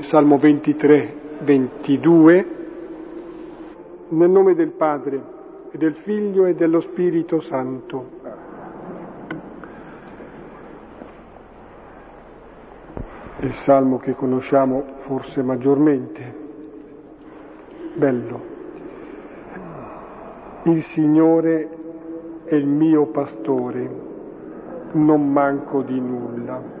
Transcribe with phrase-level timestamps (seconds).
[0.00, 2.46] Salmo 23, 22,
[4.08, 5.22] nel nome del Padre
[5.70, 8.18] e del Figlio e dello Spirito Santo.
[13.40, 16.34] Il salmo che conosciamo forse maggiormente.
[17.94, 18.40] Bello.
[20.62, 21.68] Il Signore
[22.44, 23.90] è il mio pastore,
[24.92, 26.78] non manco di nulla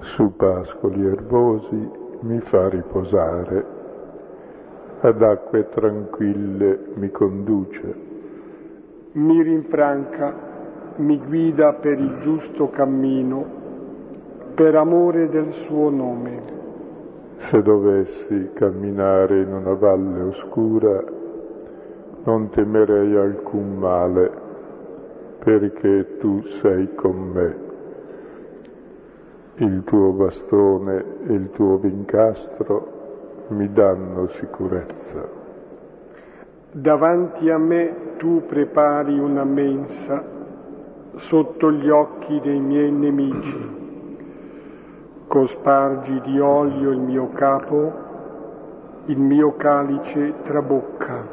[0.00, 3.64] su pascoli erbosi mi fa riposare,
[5.00, 7.94] ad acque tranquille mi conduce.
[9.12, 10.34] Mi rinfranca,
[10.96, 13.44] mi guida per il giusto cammino,
[14.54, 16.54] per amore del suo nome.
[17.36, 21.04] Se dovessi camminare in una valle oscura,
[22.24, 24.30] non temerei alcun male,
[25.38, 27.65] perché tu sei con me
[29.58, 35.26] il tuo bastone e il tuo vincastro mi danno sicurezza.
[36.72, 40.22] Davanti a me tu prepari una mensa
[41.14, 43.74] sotto gli occhi dei miei nemici.
[45.26, 47.92] Cospargi di olio il mio capo,
[49.06, 51.26] il mio calice trabocca.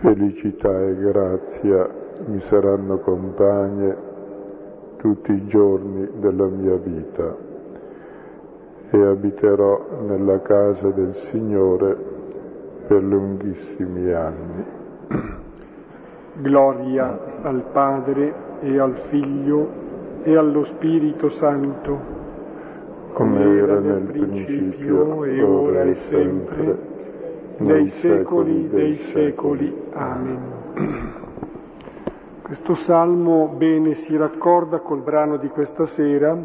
[0.00, 1.88] Felicità e grazia
[2.26, 4.05] mi saranno compagne
[4.96, 7.36] tutti i giorni della mia vita
[8.90, 11.96] e abiterò nella casa del Signore
[12.86, 14.64] per lunghissimi anni.
[16.34, 19.84] Gloria al Padre e al Figlio
[20.22, 21.98] e allo Spirito Santo,
[23.12, 26.78] come era nel principio e ora e sempre,
[27.58, 29.74] nei secoli dei secoli.
[29.92, 31.24] Amen.
[32.46, 36.38] Questo salmo bene si raccorda col brano di questa sera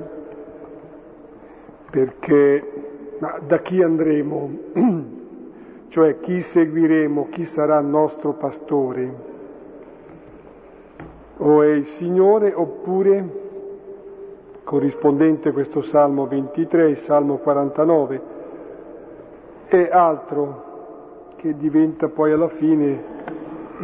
[1.91, 4.49] perché da chi andremo,
[5.89, 9.13] cioè chi seguiremo, chi sarà nostro pastore?
[11.37, 13.29] O è il Signore oppure,
[14.63, 18.21] corrispondente a questo salmo 23, il salmo 49,
[19.67, 20.63] è altro
[21.35, 23.21] che diventa poi alla fine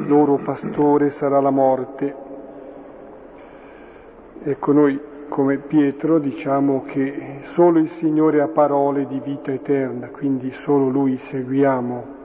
[0.06, 2.16] loro pastore sarà la morte.
[4.44, 10.52] Ecco, noi come Pietro diciamo che solo il Signore ha parole di vita eterna, quindi
[10.52, 12.16] solo Lui seguiamo.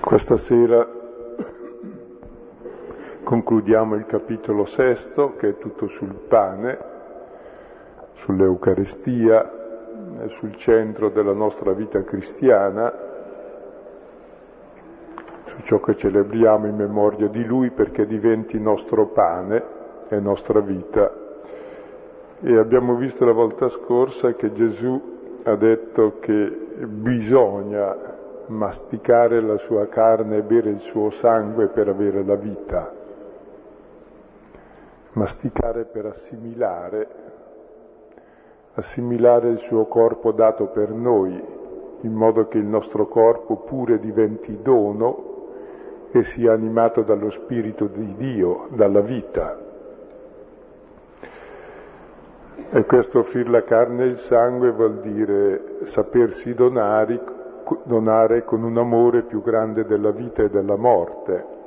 [0.00, 0.86] Questa sera
[3.22, 6.78] concludiamo il capitolo sesto che è tutto sul pane,
[8.14, 9.59] sull'Eucaristia,
[10.28, 12.92] sul centro della nostra vita cristiana,
[15.46, 19.62] su ciò che celebriamo in memoria di Lui perché diventi nostro pane
[20.08, 21.12] e nostra vita.
[22.40, 26.34] E abbiamo visto la volta scorsa che Gesù ha detto che
[26.86, 27.96] bisogna
[28.46, 32.92] masticare la sua carne e bere il suo sangue per avere la vita,
[35.12, 37.08] masticare per assimilare
[38.80, 41.42] assimilare il suo corpo dato per noi,
[42.00, 45.28] in modo che il nostro corpo pure diventi dono
[46.10, 49.68] e sia animato dallo Spirito di Dio, dalla vita.
[52.72, 57.20] E questo offrire la carne e il sangue vuol dire sapersi donare,
[57.84, 61.58] donare con un amore più grande della vita e della morte.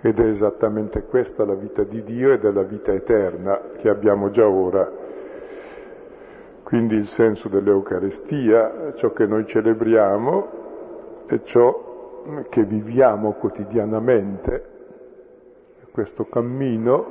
[0.00, 4.46] Ed è esattamente questa la vita di Dio e della vita eterna che abbiamo già
[4.46, 5.06] ora
[6.68, 14.64] quindi il senso dell'Eucarestia, ciò che noi celebriamo è ciò che viviamo quotidianamente,
[15.90, 17.06] questo cammino,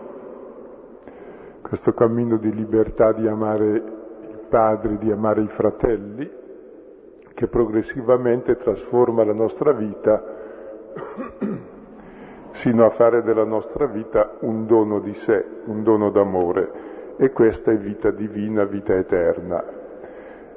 [1.64, 6.32] questo cammino di libertà di amare il Padre, di amare i fratelli,
[7.34, 10.24] che progressivamente trasforma la nostra vita
[12.52, 17.72] sino a fare della nostra vita un dono di sé, un dono d'amore e questa
[17.72, 19.64] è vita divina, vita eterna.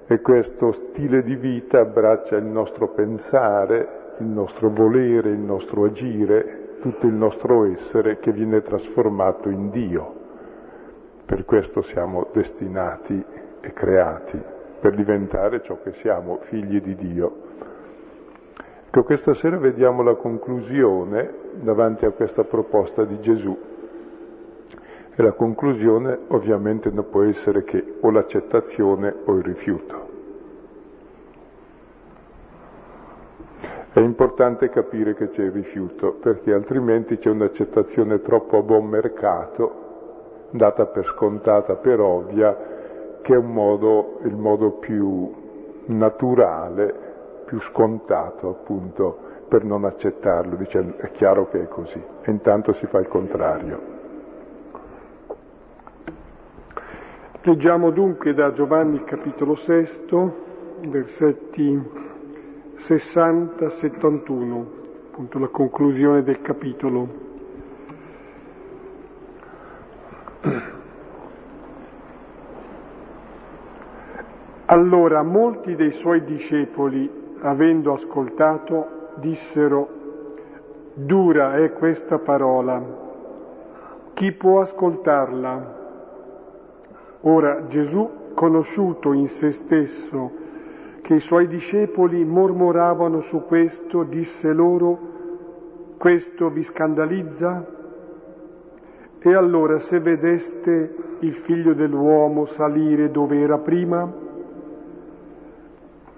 [0.06, 6.76] E questo stile di vita abbraccia il nostro pensare, il nostro volere, il nostro agire,
[6.80, 10.14] tutto il nostro essere che viene trasformato in Dio.
[11.24, 13.24] Per questo siamo destinati
[13.60, 14.40] e creati,
[14.80, 17.48] per diventare ciò che siamo, figli di Dio.
[18.86, 23.56] Ecco, questa sera vediamo la conclusione davanti a questa proposta di Gesù.
[25.20, 30.08] E la conclusione ovviamente non può essere che o l'accettazione o il rifiuto.
[33.92, 40.48] È importante capire che c'è il rifiuto, perché altrimenti c'è un'accettazione troppo a buon mercato
[40.52, 42.56] data per scontata, per ovvia,
[43.20, 45.30] che è modo, il modo più
[45.84, 46.94] naturale,
[47.44, 52.86] più scontato appunto per non accettarlo, dice è chiaro che è così, e intanto si
[52.86, 53.99] fa il contrario.
[57.42, 60.02] Leggiamo dunque da Giovanni capitolo 6,
[60.88, 61.82] versetti
[62.76, 64.64] 60-71,
[65.10, 67.08] appunto la conclusione del capitolo.
[74.66, 77.10] Allora molti dei suoi discepoli,
[77.40, 79.88] avendo ascoltato, dissero,
[80.92, 82.84] dura è questa parola,
[84.12, 85.79] chi può ascoltarla?
[87.22, 90.30] Ora Gesù, conosciuto in se stesso
[91.02, 94.98] che i suoi discepoli mormoravano su questo, disse loro,
[95.98, 97.78] questo vi scandalizza?
[99.18, 104.10] E allora se vedeste il figlio dell'uomo salire dove era prima,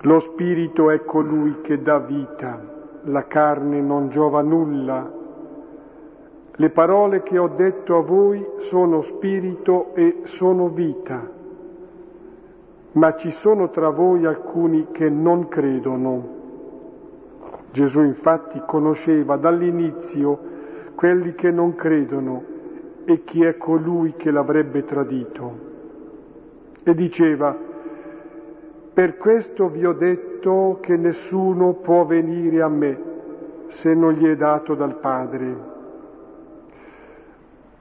[0.03, 2.61] lo spirito è colui che dà vita,
[3.05, 5.21] la carne non giova nulla
[6.57, 11.31] le parole che ho detto a voi sono spirito e sono vita,
[12.93, 16.41] ma ci sono tra voi alcuni che non credono.
[17.71, 20.39] Gesù infatti conosceva dall'inizio
[20.95, 22.45] quelli che non credono
[23.07, 25.71] e chi è colui che l'avrebbe tradito.
[26.85, 27.57] E diceva,
[28.93, 33.11] per questo vi ho detto che nessuno può venire a me
[33.69, 35.72] se non gli è dato dal Padre.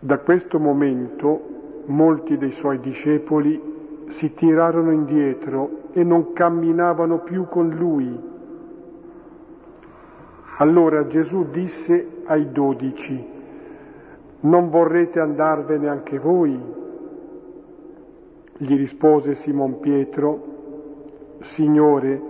[0.04, 7.70] Da questo momento molti dei suoi discepoli si tirarono indietro e non camminavano più con
[7.70, 8.20] lui.
[10.58, 13.24] Allora Gesù disse ai dodici,
[14.40, 16.60] non vorrete andarvene anche voi?
[18.58, 20.46] Gli rispose Simon Pietro,
[21.42, 22.22] Signore,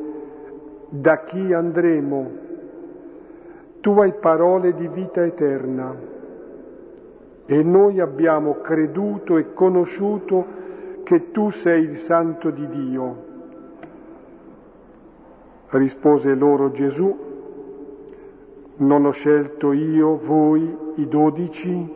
[0.89, 2.31] da chi andremo?
[3.79, 6.19] Tu hai parole di vita eterna
[7.51, 10.45] e noi abbiamo creduto e conosciuto
[11.03, 13.23] che tu sei il santo di Dio.
[15.71, 17.13] Rispose loro Gesù,
[18.77, 21.93] non ho scelto io voi i dodici,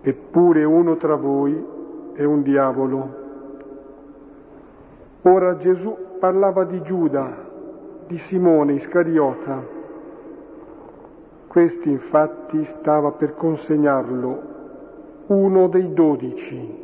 [0.00, 1.62] eppure uno tra voi
[2.14, 3.16] è un diavolo.
[5.20, 7.46] Ora Gesù parlava di Giuda,
[8.06, 9.79] di Simone Iscariota
[11.50, 14.42] questi infatti stava per consegnarlo
[15.26, 16.78] uno dei dodici.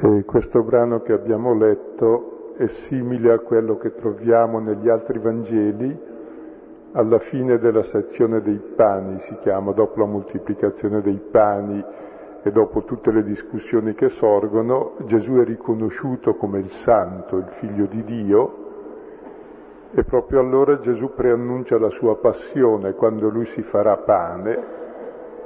[0.00, 6.00] E questo brano che abbiamo letto è simile a quello che troviamo negli altri Vangeli
[6.92, 11.84] alla fine della sezione dei pani, si chiama, dopo la moltiplicazione dei pani
[12.42, 17.84] e dopo tutte le discussioni che sorgono, Gesù è riconosciuto come il santo, il figlio
[17.84, 18.63] di Dio,
[19.96, 24.64] e proprio allora Gesù preannuncia la sua passione quando lui si farà pane,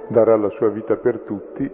[0.08, 1.70] darà la sua vita per tutti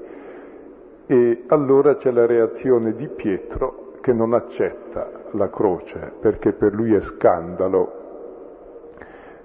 [1.07, 6.95] e allora c'è la reazione di Pietro che non accetta la croce perché per lui
[6.95, 8.03] è scandalo.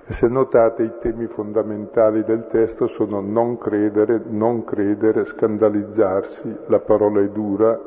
[0.08, 6.80] E se notate i temi fondamentali del testo sono non credere, non credere, scandalizzarsi, la
[6.80, 7.80] parola è dura,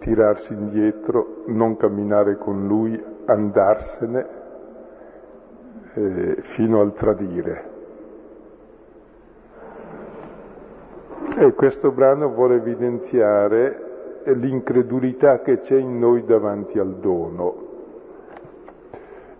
[0.00, 4.46] tirarsi indietro, non camminare con lui, andarsene,
[5.94, 7.76] eh, fino al tradire.
[11.36, 17.66] E questo brano vuole evidenziare l'incredulità che c'è in noi davanti al dono.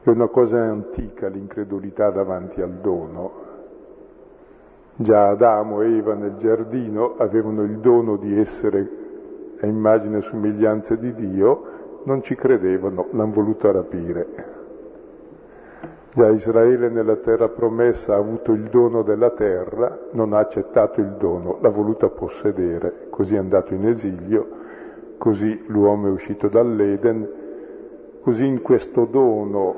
[0.03, 3.47] È una cosa antica l'incredulità davanti al dono.
[4.95, 8.89] Già Adamo e Eva nel giardino avevano il dono di essere
[9.61, 14.58] a immagine e somiglianza di Dio, non ci credevano, l'hanno voluto rapire.
[16.11, 21.17] Già Israele nella terra promessa ha avuto il dono della terra, non ha accettato il
[21.19, 24.49] dono, l'ha voluta possedere, così è andato in esilio,
[25.19, 27.29] così l'uomo è uscito dall'Eden,
[28.23, 29.75] così in questo dono,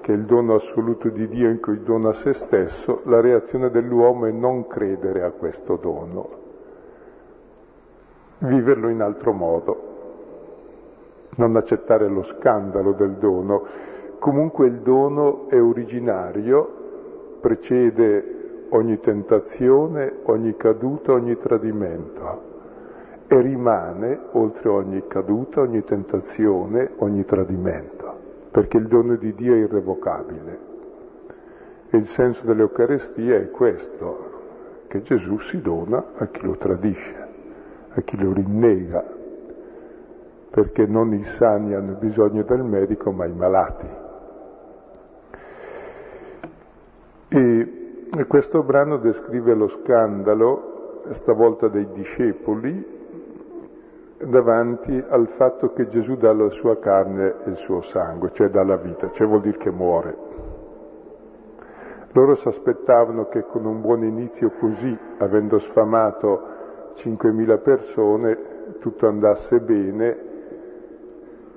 [0.00, 3.68] che è il dono assoluto di Dio in cui dona a se stesso, la reazione
[3.70, 6.28] dell'uomo è non credere a questo dono,
[8.38, 9.82] viverlo in altro modo,
[11.36, 20.56] non accettare lo scandalo del dono Comunque il dono è originario, precede ogni tentazione, ogni
[20.56, 22.46] caduta, ogni tradimento
[23.28, 28.16] e rimane oltre ogni caduta, ogni tentazione, ogni tradimento,
[28.50, 30.58] perché il dono di Dio è irrevocabile.
[31.90, 34.36] E il senso dell'Eucarestia è questo,
[34.88, 37.26] che Gesù si dona a chi lo tradisce,
[37.90, 39.04] a chi lo rinnega,
[40.50, 43.97] perché non i sani hanno bisogno del medico, ma i malati.
[47.28, 52.96] E, questo brano descrive lo scandalo, stavolta dei discepoli,
[54.18, 58.64] davanti al fatto che Gesù dà la sua carne e il suo sangue, cioè dà
[58.64, 60.16] la vita, cioè vuol dire che muore.
[62.12, 66.56] Loro si aspettavano che con un buon inizio così, avendo sfamato
[66.94, 68.38] 5.000 persone,
[68.80, 70.26] tutto andasse bene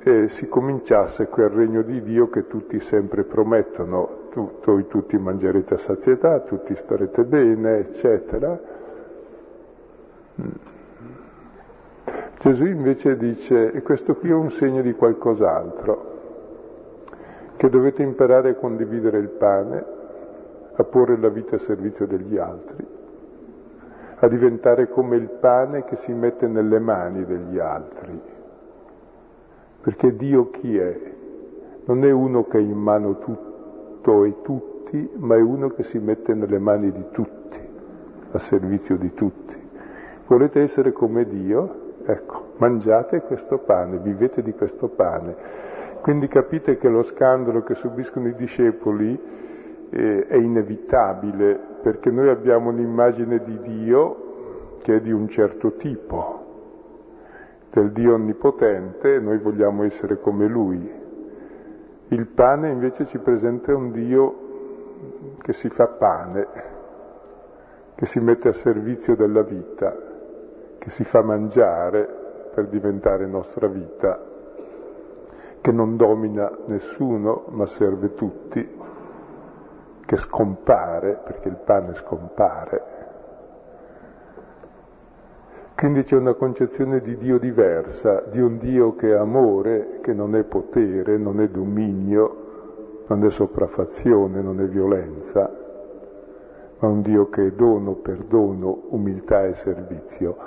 [0.03, 5.77] e si cominciasse quel regno di Dio che tutti sempre promettono, voi tutti mangerete a
[5.77, 8.59] sazietà, tutti starete bene, eccetera.
[12.39, 16.09] Gesù invece dice, e questo qui è un segno di qualcos'altro,
[17.57, 19.85] che dovete imparare a condividere il pane,
[20.73, 22.87] a porre la vita a servizio degli altri,
[24.15, 28.19] a diventare come il pane che si mette nelle mani degli altri.
[29.81, 30.99] Perché Dio chi è?
[31.85, 33.50] Non è uno che ha in mano tutto
[34.01, 37.59] e tutti, ma è uno che si mette nelle mani di tutti,
[38.31, 39.55] a servizio di tutti.
[40.25, 41.93] Volete essere come Dio?
[42.03, 45.35] Ecco, mangiate questo pane, vivete di questo pane.
[46.01, 49.19] Quindi capite che lo scandalo che subiscono i discepoli
[49.91, 56.45] eh, è inevitabile, perché noi abbiamo un'immagine di Dio che è di un certo tipo,
[57.69, 61.00] del Dio onnipotente, noi vogliamo essere come Lui.
[62.11, 64.35] Il pane invece ci presenta un Dio
[65.41, 66.47] che si fa pane,
[67.95, 70.09] che si mette a servizio della vita
[70.81, 74.19] che si fa mangiare per diventare nostra vita,
[75.61, 78.67] che non domina nessuno ma serve tutti,
[80.03, 83.00] che scompare, perché il pane scompare.
[85.81, 90.35] Quindi c'è una concezione di Dio diversa, di un Dio che è amore, che non
[90.35, 95.51] è potere, non è dominio, non è sopraffazione, non è violenza,
[96.77, 100.37] ma un Dio che è dono, perdono, umiltà e servizio.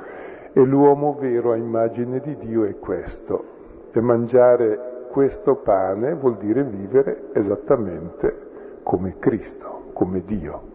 [0.52, 3.44] E l'uomo vero a immagine di Dio è questo.
[3.90, 10.73] E mangiare questo pane vuol dire vivere esattamente come Cristo, come Dio.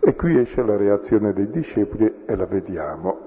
[0.00, 3.18] E qui esce la reazione dei discepoli e la vediamo.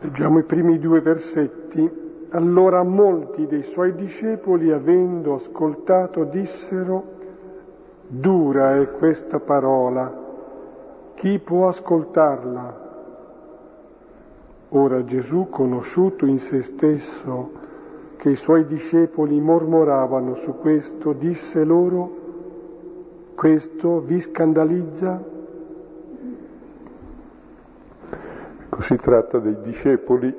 [0.00, 2.04] Leggiamo i primi due versetti.
[2.30, 7.14] Allora molti dei suoi discepoli, avendo ascoltato, dissero,
[8.08, 10.24] dura è questa parola
[11.16, 12.84] chi può ascoltarla?
[14.68, 17.52] Ora Gesù, conosciuto in se stesso
[18.16, 22.25] che i suoi discepoli mormoravano su questo, disse loro,
[23.36, 25.22] questo vi scandalizza?
[28.64, 30.34] Ecco, si tratta dei discepoli,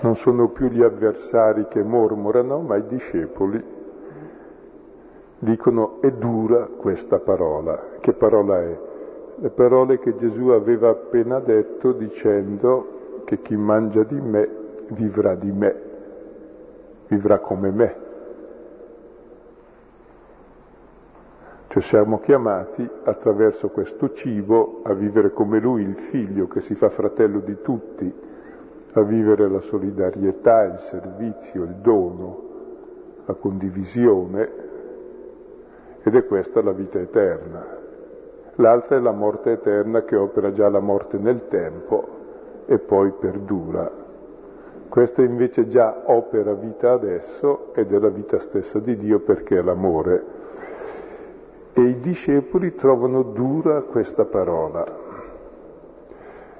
[0.00, 3.62] non sono più gli avversari che mormorano, ma i discepoli
[5.40, 7.96] dicono è dura questa parola.
[7.98, 8.78] Che parola è?
[9.38, 14.48] Le parole che Gesù aveva appena detto dicendo che chi mangia di me
[14.90, 15.80] vivrà di me,
[17.08, 18.05] vivrà come me.
[21.76, 26.88] Cioè siamo chiamati attraverso questo cibo a vivere come lui, il figlio che si fa
[26.88, 28.10] fratello di tutti,
[28.92, 32.42] a vivere la solidarietà, il servizio, il dono,
[33.26, 34.50] la condivisione
[36.02, 37.66] ed è questa la vita eterna.
[38.54, 42.08] L'altra è la morte eterna che opera già la morte nel tempo
[42.64, 43.92] e poi perdura.
[44.88, 49.62] Questa invece già opera vita adesso ed è la vita stessa di Dio perché è
[49.62, 50.35] l'amore.
[51.78, 54.82] E i discepoli trovano dura questa parola.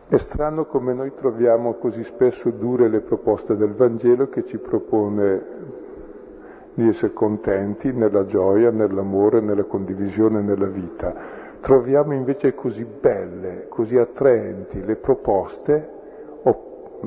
[0.08, 5.42] È strano come noi troviamo così spesso dure le proposte del Vangelo che ci propone
[6.74, 11.14] di essere contenti nella gioia, nell'amore, nella condivisione, nella vita.
[11.60, 15.92] Troviamo invece così belle, così attraenti le proposte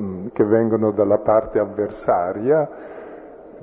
[0.00, 2.68] mm, che vengono dalla parte avversaria,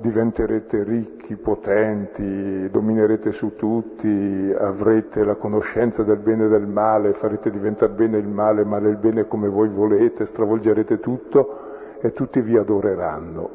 [0.00, 7.50] diventerete ricchi, potenti, dominerete su tutti, avrete la conoscenza del bene e del male, farete
[7.50, 12.56] diventare bene il male, male il bene come voi volete, stravolgerete tutto e tutti vi
[12.56, 13.50] adoreranno.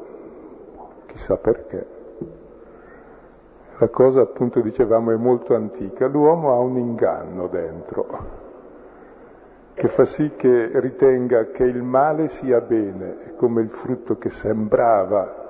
[1.06, 1.86] Chissà perché.
[3.78, 8.42] La cosa appunto dicevamo è molto antica, l'uomo ha un inganno dentro
[9.74, 15.43] che fa sì che ritenga che il male sia bene, come il frutto che sembrava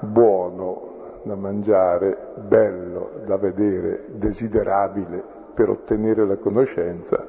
[0.00, 0.88] buono
[1.22, 2.16] da mangiare,
[2.46, 5.22] bello da vedere, desiderabile
[5.54, 7.26] per ottenere la conoscenza,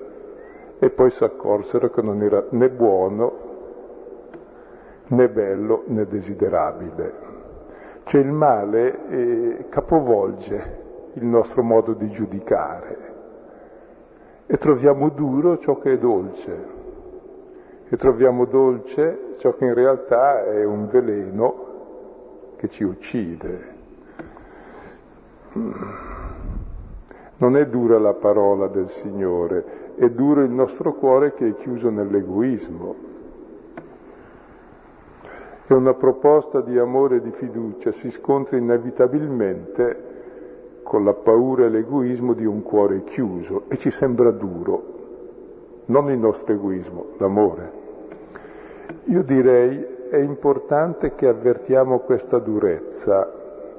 [0.80, 3.50] e poi si accorsero che non era né buono
[5.08, 7.30] né bello né desiderabile.
[8.04, 10.80] Cioè il male eh, capovolge
[11.14, 13.10] il nostro modo di giudicare
[14.48, 16.80] e troviamo duro ciò che è dolce
[17.88, 21.71] e troviamo dolce ciò che in realtà è un veleno
[22.62, 23.74] che ci uccide.
[27.38, 31.90] Non è dura la parola del Signore, è duro il nostro cuore che è chiuso
[31.90, 32.96] nell'egoismo.
[35.66, 40.10] E una proposta di amore e di fiducia si scontra inevitabilmente
[40.84, 44.84] con la paura e l'egoismo di un cuore chiuso e ci sembra duro,
[45.86, 47.80] non il nostro egoismo, l'amore.
[49.06, 53.32] Io direi è importante che avvertiamo questa durezza,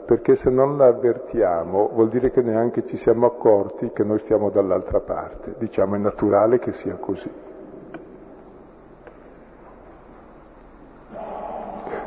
[0.06, 4.48] perché se non la avvertiamo vuol dire che neanche ci siamo accorti che noi stiamo
[4.48, 5.54] dall'altra parte.
[5.58, 7.30] Diciamo è naturale che sia così.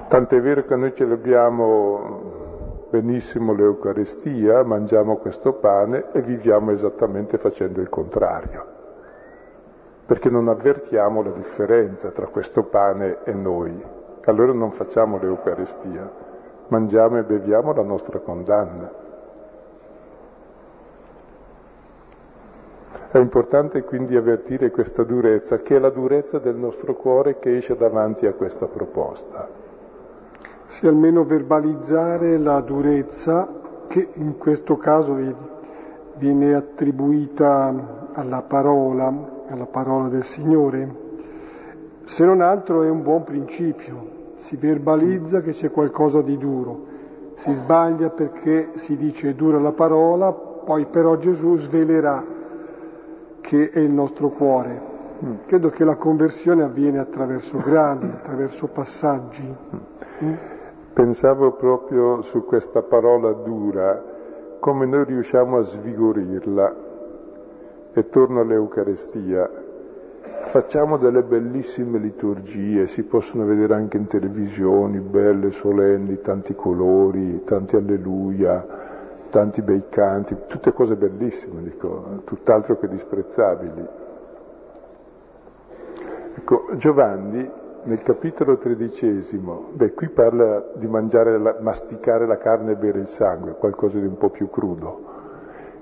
[0.07, 7.89] Tant'è vero che noi celebriamo benissimo l'Eucaristia, mangiamo questo pane e viviamo esattamente facendo il
[7.89, 8.65] contrario,
[10.03, 13.94] perché non avvertiamo la differenza tra questo pane e noi.
[14.25, 16.11] Allora non facciamo l'Eucaristia,
[16.67, 18.91] mangiamo e beviamo la nostra condanna.
[23.11, 27.77] È importante quindi avvertire questa durezza, che è la durezza del nostro cuore che esce
[27.77, 29.63] davanti a questa proposta
[30.75, 33.47] sì, almeno verbalizzare la durezza
[33.87, 35.17] che in questo caso
[36.15, 39.13] viene attribuita alla parola,
[39.47, 41.03] alla parola del Signore.
[42.03, 46.93] Se non altro è un buon principio, si verbalizza che c'è qualcosa di duro,
[47.35, 52.23] si sbaglia perché si dice dura la parola, poi però Gesù svelerà
[53.41, 54.93] che è il nostro cuore.
[55.23, 55.33] Mm.
[55.45, 59.55] Credo che la conversione avviene attraverso gradi, attraverso passaggi.
[60.23, 60.33] Mm.
[60.93, 64.01] Pensavo proprio su questa parola dura,
[64.59, 66.75] come noi riusciamo a svigorirla.
[67.93, 69.49] E torno all'Eucarestia.
[70.45, 77.75] Facciamo delle bellissime liturgie, si possono vedere anche in televisioni, belle, solenni, tanti colori, tanti
[77.75, 78.65] alleluia,
[79.29, 83.85] tanti bei canti, tutte cose bellissime, dico, tutt'altro che disprezzabili.
[86.37, 92.75] Ecco, Giovanni nel capitolo tredicesimo, beh, qui parla di mangiare, la, masticare la carne e
[92.75, 95.13] bere il sangue, qualcosa di un po' più crudo.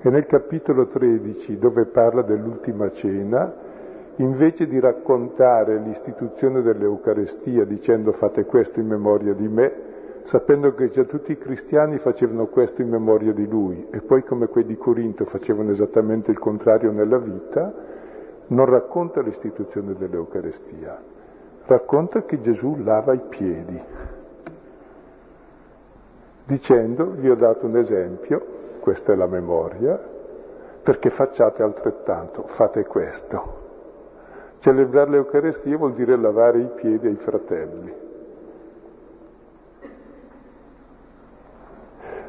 [0.00, 3.63] E nel capitolo 13, dove parla dell'ultima cena,
[4.16, 11.04] invece di raccontare l'istituzione dell'Eucarestia dicendo fate questo in memoria di me, sapendo che già
[11.04, 15.24] tutti i cristiani facevano questo in memoria di lui, e poi come quelli di Corinto
[15.24, 17.72] facevano esattamente il contrario nella vita,
[18.46, 21.12] non racconta l'istituzione dell'Eucarestia
[21.66, 23.80] racconta che Gesù lava i piedi,
[26.44, 28.44] dicendo vi ho dato un esempio,
[28.80, 29.98] questa è la memoria,
[30.82, 33.63] perché facciate altrettanto, fate questo.
[34.64, 37.92] Celebrare l'Eucarestia vuol dire lavare i piedi ai fratelli.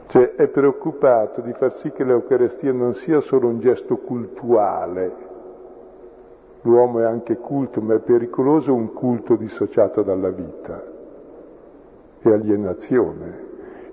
[0.08, 5.14] Cioè è preoccupato di far sì che l'Eucarestia non sia solo un gesto cultuale,
[6.64, 10.84] L'uomo è anche culto, ma è pericoloso un culto dissociato dalla vita
[12.20, 13.44] e alienazione.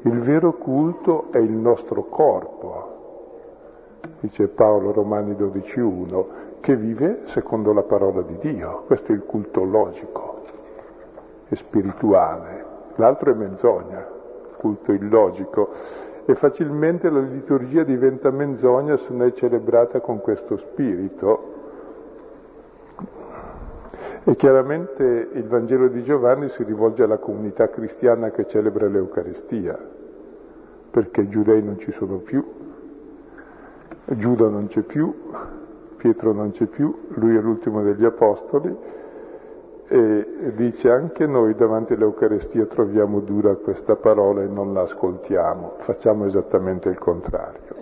[0.03, 6.25] Il vero culto è il nostro corpo, dice Paolo Romani 12.1,
[6.63, 8.85] che vive secondo la parola di Dio.
[8.87, 10.45] Questo è il culto logico
[11.49, 12.65] e spirituale.
[12.95, 14.07] L'altro è menzogna,
[14.57, 15.71] culto illogico.
[16.25, 21.51] E facilmente la liturgia diventa menzogna se non è celebrata con questo spirito
[24.23, 29.77] e chiaramente il Vangelo di Giovanni si rivolge alla comunità cristiana che celebra l'Eucaristia,
[30.91, 32.45] perché i giudei non ci sono più,
[34.05, 35.13] Giuda non c'è più,
[36.03, 38.77] Pietro non c'è più, lui è l'ultimo degli apostoli
[39.87, 46.25] e dice anche noi davanti all'Eucaristia troviamo dura questa parola e non la ascoltiamo, facciamo
[46.25, 47.75] esattamente il contrario.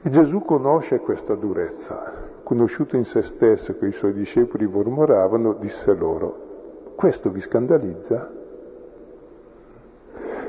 [0.00, 2.10] E Gesù conosce questa durezza,
[2.42, 8.32] conosciuto in se stesso che i suoi discepoli mormoravano, disse loro, questo vi scandalizza?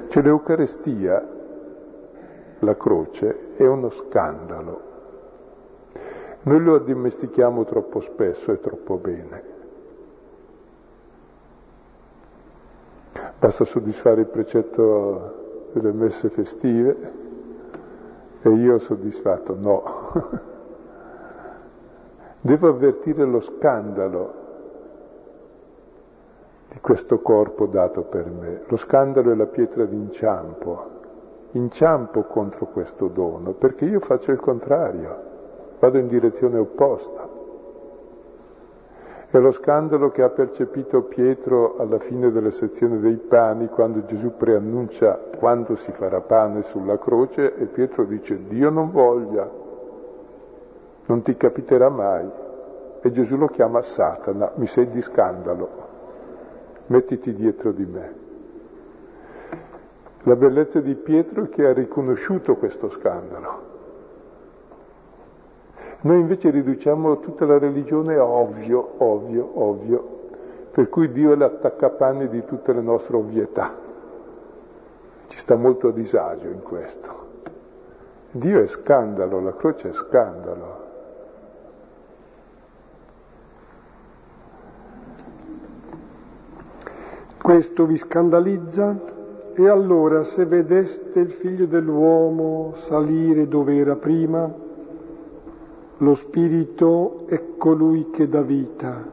[0.08, 1.28] Cioè l'Eucarestia,
[2.60, 4.96] la croce, è uno scandalo.
[6.48, 9.44] Noi lo addomestichiamo troppo spesso e troppo bene.
[13.38, 17.12] Basta soddisfare il precetto delle messe festive
[18.42, 19.84] e io soddisfatto no.
[22.42, 24.34] Devo avvertire lo scandalo
[26.70, 28.62] di questo corpo dato per me.
[28.68, 30.90] Lo scandalo è la pietra d'inciampo,
[31.52, 35.27] inciampo contro questo dono, perché io faccio il contrario,
[35.80, 37.36] vado in direzione opposta.
[39.30, 44.36] È lo scandalo che ha percepito Pietro alla fine della sezione dei pani, quando Gesù
[44.38, 49.50] preannuncia quando si farà pane sulla croce e Pietro dice Dio non voglia,
[51.08, 52.30] non ti capiterà mai.
[53.02, 55.70] E Gesù lo chiama Satana, mi sei di scandalo,
[56.88, 58.14] mettiti dietro di me.
[60.24, 63.67] La bellezza di Pietro è che ha riconosciuto questo scandalo
[66.02, 70.16] noi invece riduciamo tutta la religione a ovvio, ovvio, ovvio,
[70.72, 73.74] per cui Dio è l'attaccapanni di tutte le nostre ovvietà.
[75.26, 77.26] Ci sta molto a disagio in questo.
[78.30, 80.86] Dio è scandalo, la croce è scandalo.
[87.42, 89.16] Questo vi scandalizza?
[89.56, 94.66] E allora se vedeste il figlio dell'uomo salire dove era prima,
[95.98, 99.04] lo spirito è colui che dà vita,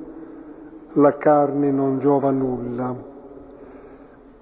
[0.93, 3.13] la carne non giova nulla.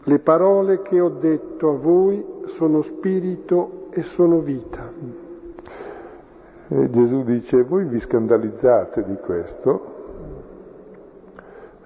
[0.05, 4.90] Le parole che ho detto a voi sono spirito e sono vita.
[6.68, 9.90] E Gesù dice, voi vi scandalizzate di questo?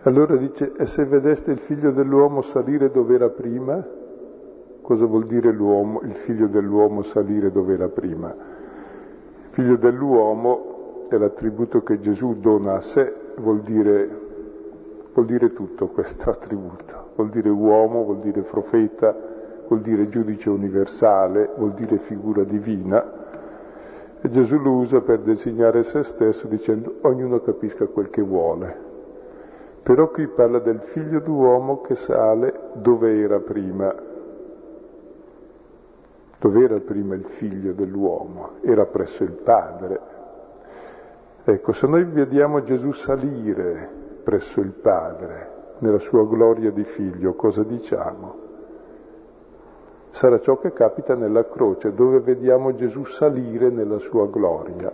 [0.03, 3.85] Allora dice, e se vedeste il figlio dell'uomo salire dove era prima?
[4.81, 8.35] Cosa vuol dire l'uomo, il figlio dell'uomo salire dove era prima?
[9.57, 14.07] Figlio dell'uomo è l'attributo che Gesù dona a sé, vuol dire,
[15.15, 19.17] vuol dire tutto questo attributo, vuol dire uomo, vuol dire profeta,
[19.67, 23.03] vuol dire giudice universale, vuol dire figura divina.
[24.21, 28.77] E Gesù lo usa per designare se stesso dicendo ognuno capisca quel che vuole.
[29.83, 33.95] Però qui parla del figlio d'uomo che sale dove era prima,
[36.39, 38.57] dove era prima il figlio dell'uomo?
[38.61, 40.01] Era presso il Padre.
[41.45, 43.89] Ecco, se noi vediamo Gesù salire
[44.23, 48.45] presso il Padre, nella sua gloria di figlio, cosa diciamo?
[50.11, 54.93] Sarà ciò che capita nella croce, dove vediamo Gesù salire nella sua gloria,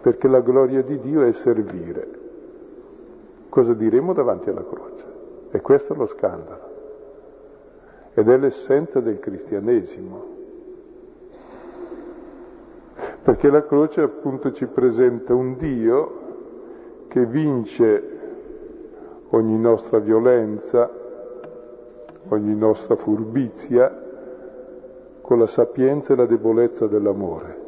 [0.00, 2.16] perché la gloria di Dio è servire.
[3.48, 5.04] Cosa diremo davanti alla croce?
[5.50, 6.66] E questo è lo scandalo.
[8.14, 10.36] Ed è l'essenza del cristianesimo
[13.28, 16.12] perché la croce appunto ci presenta un Dio
[17.08, 18.18] che vince
[19.28, 20.90] ogni nostra violenza,
[22.28, 23.94] ogni nostra furbizia,
[25.20, 27.58] con la sapienza e la debolezza dell'amore,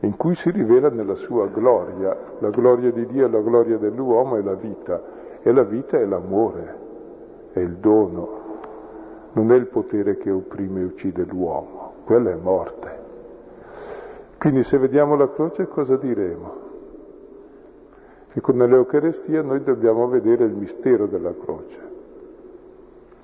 [0.00, 2.14] in cui si rivela nella sua gloria.
[2.40, 5.00] La gloria di Dio e la gloria dell'uomo è la vita,
[5.40, 6.76] e la vita è l'amore,
[7.52, 8.28] è il dono,
[9.32, 13.03] non è il potere che opprime e uccide l'uomo, quella è morte.
[14.44, 16.54] Quindi se vediamo la croce cosa diremo?
[18.28, 21.80] Che con l'Eucarestia noi dobbiamo vedere il mistero della croce.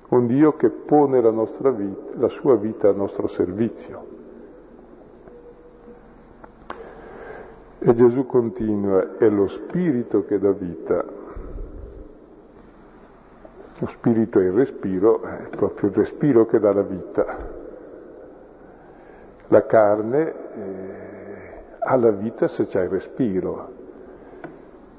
[0.07, 4.05] Un Dio che pone la, vita, la sua vita a nostro servizio.
[7.77, 11.05] E Gesù continua, è lo Spirito che dà vita.
[13.77, 17.59] Lo Spirito è il respiro, è proprio il respiro che dà la vita.
[19.51, 23.69] La carne eh, ha la vita se c'è il respiro.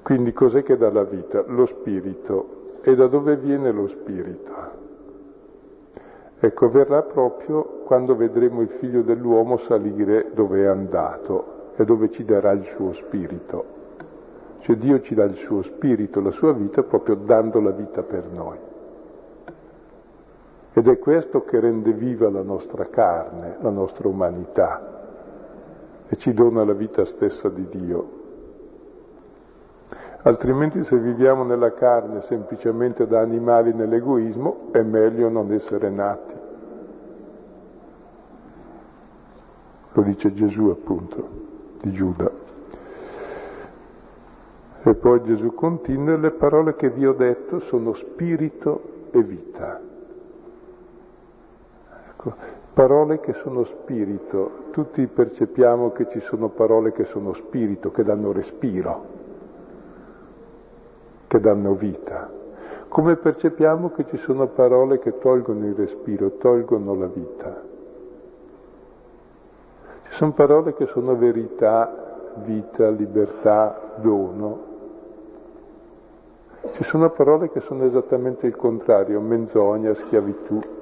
[0.03, 1.43] Quindi cos'è che dà la vita?
[1.47, 2.73] Lo spirito.
[2.83, 4.53] E da dove viene lo spirito?
[6.39, 12.23] Ecco, verrà proprio quando vedremo il figlio dell'uomo salire dove è andato e dove ci
[12.23, 13.65] darà il suo spirito.
[14.59, 18.27] Cioè Dio ci dà il suo spirito, la sua vita, proprio dando la vita per
[18.31, 18.59] noi.
[20.75, 25.01] Ed è questo che rende viva la nostra carne, la nostra umanità
[26.09, 28.21] e ci dona la vita stessa di Dio.
[30.23, 36.35] Altrimenti se viviamo nella carne semplicemente da animali nell'egoismo è meglio non essere nati.
[39.93, 41.29] Lo dice Gesù appunto,
[41.83, 42.31] di Giuda.
[44.85, 49.92] E poi Gesù continua, le parole che vi ho detto sono spirito e vita.
[52.25, 58.03] Ecco, Parole che sono spirito, tutti percepiamo che ci sono parole che sono spirito, che
[58.03, 59.05] danno respiro,
[61.27, 62.31] che danno vita.
[62.89, 67.63] Come percepiamo che ci sono parole che tolgono il respiro, tolgono la vita.
[70.05, 74.71] Ci sono parole che sono verità, vita, libertà, dono.
[76.71, 80.81] Ci sono parole che sono esattamente il contrario, menzogna, schiavitù.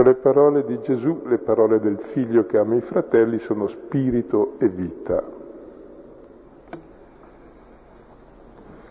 [0.00, 4.54] Ecco, le parole di Gesù, le parole del figlio che ama i fratelli sono spirito
[4.58, 5.38] e vita.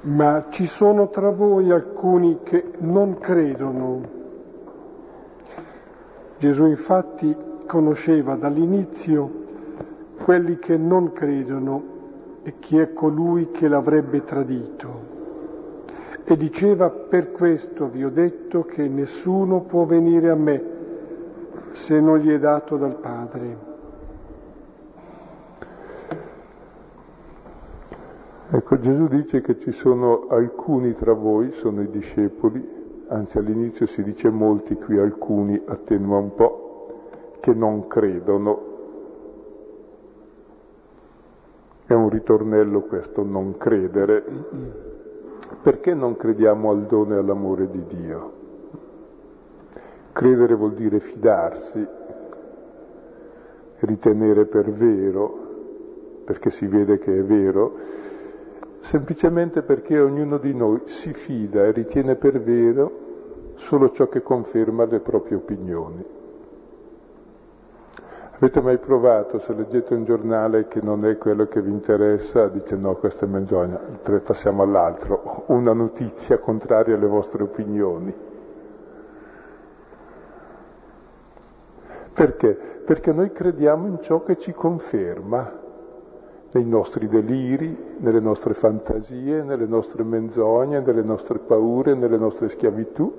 [0.02, 4.02] ma ci sono tra voi alcuni che non credono.
[6.38, 9.30] Gesù infatti conosceva dall'inizio
[10.24, 11.84] quelli che non credono
[12.44, 14.88] e chi è colui che l'avrebbe tradito.
[16.24, 20.78] E diceva, per questo vi ho detto che nessuno può venire a me
[21.72, 23.68] se non gli è dato dal Padre.
[28.52, 32.68] Ecco, Gesù dice che ci sono alcuni tra voi, sono i discepoli,
[33.08, 36.88] anzi all'inizio si dice molti, qui alcuni, attenua un po',
[37.42, 38.68] che non credono.
[41.86, 44.24] È un ritornello questo, non credere.
[45.62, 48.39] Perché non crediamo al dono e all'amore di Dio?
[50.20, 51.88] Credere vuol dire fidarsi,
[53.80, 55.34] ritenere per vero,
[56.26, 57.78] perché si vede che è vero,
[58.82, 64.84] semplicemente perché ognuno di noi si fida e ritiene per vero solo ciò che conferma
[64.84, 66.06] le proprie opinioni.
[68.32, 72.76] Avete mai provato, se leggete un giornale che non è quello che vi interessa, dite
[72.76, 73.80] no, questa è menzogna,
[74.22, 78.28] passiamo all'altro, una notizia contraria alle vostre opinioni.
[82.20, 82.54] Perché?
[82.54, 85.58] Perché noi crediamo in ciò che ci conferma
[86.52, 93.16] nei nostri deliri, nelle nostre fantasie, nelle nostre menzogne, nelle nostre paure, nelle nostre schiavitù.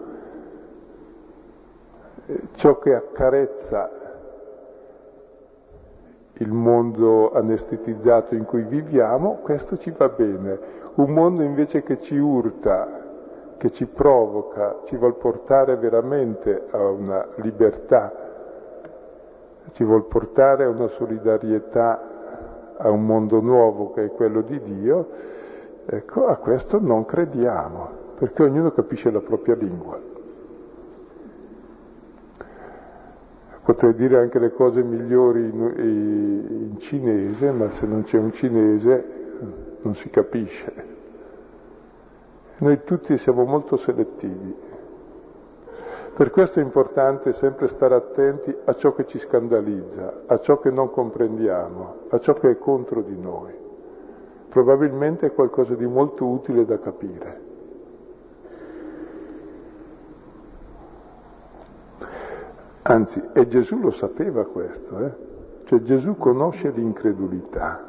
[2.53, 3.91] Ciò che accarezza
[6.35, 10.59] il mondo anestetizzato in cui viviamo, questo ci va bene.
[10.97, 13.01] Un mondo invece che ci urta,
[13.57, 18.20] che ci provoca, ci vuol portare veramente a una libertà,
[19.73, 22.11] ci vuol portare a una solidarietà
[22.77, 25.09] a un mondo nuovo che è quello di Dio,
[25.85, 30.09] ecco, a questo non crediamo, perché ognuno capisce la propria lingua.
[33.63, 35.73] Potrei dire anche le cose migliori in,
[36.73, 39.19] in cinese, ma se non c'è un cinese
[39.83, 40.73] non si capisce.
[42.59, 44.69] Noi tutti siamo molto selettivi.
[46.13, 50.71] Per questo è importante sempre stare attenti a ciò che ci scandalizza, a ciò che
[50.71, 53.53] non comprendiamo, a ciò che è contro di noi.
[54.49, 57.49] Probabilmente è qualcosa di molto utile da capire.
[62.83, 65.15] Anzi, e Gesù lo sapeva questo, eh?
[65.65, 67.89] cioè Gesù conosce l'incredulità.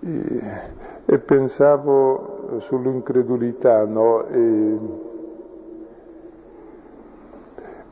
[0.00, 0.42] E,
[1.04, 4.24] e pensavo sull'incredulità, no?
[4.26, 4.78] E,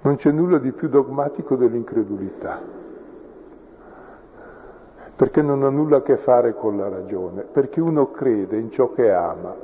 [0.05, 2.61] non c'è nulla di più dogmatico dell'incredulità,
[5.17, 8.93] perché non ha nulla a che fare con la ragione, perché uno crede in ciò
[8.93, 9.55] che ama.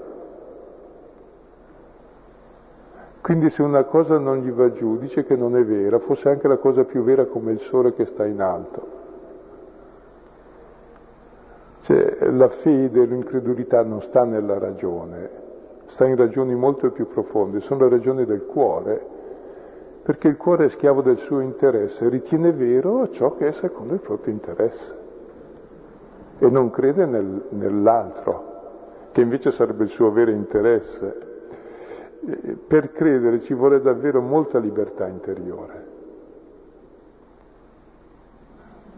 [3.20, 6.48] Quindi se una cosa non gli va giù, dice che non è vera, fosse anche
[6.48, 8.98] la cosa più vera come il sole che sta in alto.
[11.82, 15.30] Cioè, la fede, l'incredulità non sta nella ragione,
[15.84, 19.18] sta in ragioni molto più profonde, sono le ragioni del cuore
[20.10, 24.00] perché il cuore è schiavo del suo interesse, ritiene vero ciò che è secondo il
[24.00, 24.98] proprio interesse
[26.40, 31.16] e non crede nel, nell'altro, che invece sarebbe il suo vero interesse.
[32.66, 35.86] Per credere ci vuole davvero molta libertà interiore.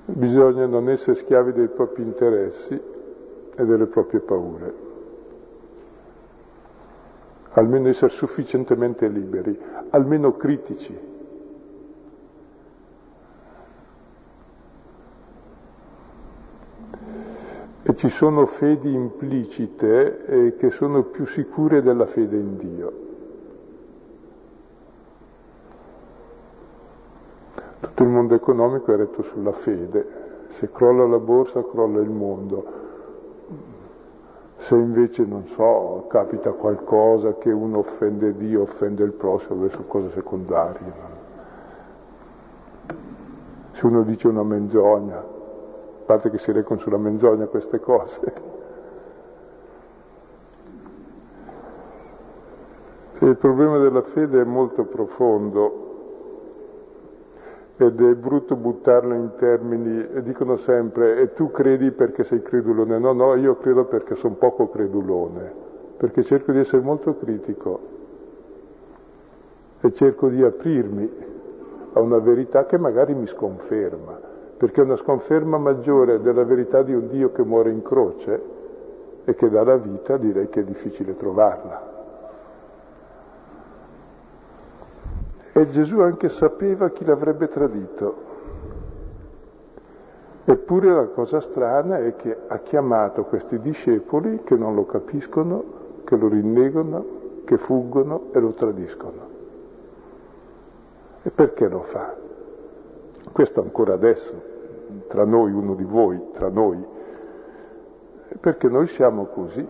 [0.06, 2.80] Bisogna non essere schiavi dei propri interessi
[3.54, 4.91] e delle proprie paure
[7.54, 9.58] almeno essere sufficientemente liberi,
[9.90, 11.10] almeno critici.
[17.84, 22.92] E ci sono fedi implicite eh, che sono più sicure della fede in Dio.
[27.80, 30.20] Tutto il mondo economico è retto sulla fede.
[30.48, 32.81] Se crolla la borsa, crolla il mondo
[34.62, 40.10] se invece, non so, capita qualcosa che uno offende Dio, offende il prossimo, sono cose
[40.10, 40.92] secondarie.
[43.72, 48.32] Se uno dice una menzogna, a parte che si recano sulla menzogna queste cose,
[53.18, 55.91] Il problema della fede è molto profondo
[57.86, 62.98] ed è brutto buttarlo in termini, dicono sempre, e tu credi perché sei credulone?
[62.98, 65.52] No, no, io credo perché sono poco credulone,
[65.96, 67.80] perché cerco di essere molto critico
[69.80, 71.10] e cerco di aprirmi
[71.94, 74.18] a una verità che magari mi sconferma,
[74.56, 78.42] perché una sconferma maggiore della verità di un Dio che muore in croce
[79.24, 81.91] e che dà la vita, direi che è difficile trovarla.
[85.62, 88.14] E Gesù anche sapeva chi l'avrebbe tradito.
[90.44, 95.62] Eppure la cosa strana è che ha chiamato questi discepoli che non lo capiscono,
[96.02, 97.04] che lo rinnegano,
[97.44, 99.28] che fuggono e lo tradiscono.
[101.22, 102.12] E perché lo fa?
[103.30, 104.34] Questo ancora adesso,
[105.06, 106.84] tra noi, uno di voi, tra noi,
[108.40, 109.64] perché noi siamo così.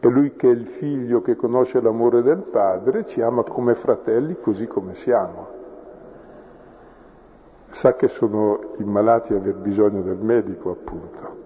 [0.00, 4.38] E lui che è il figlio che conosce l'amore del padre ci ama come fratelli
[4.40, 5.56] così come siamo.
[7.70, 11.36] Sa che sono i malati a aver bisogno del medico, appunto.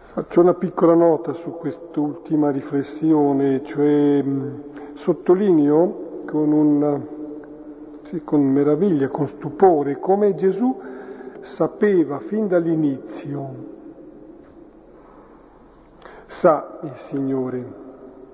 [0.00, 4.22] Faccio una piccola nota su quest'ultima riflessione, cioè
[4.94, 7.00] sottolineo con, una,
[8.02, 10.78] sì, con meraviglia, con stupore, come Gesù
[11.40, 13.71] sapeva fin dall'inizio
[16.32, 17.62] sa il Signore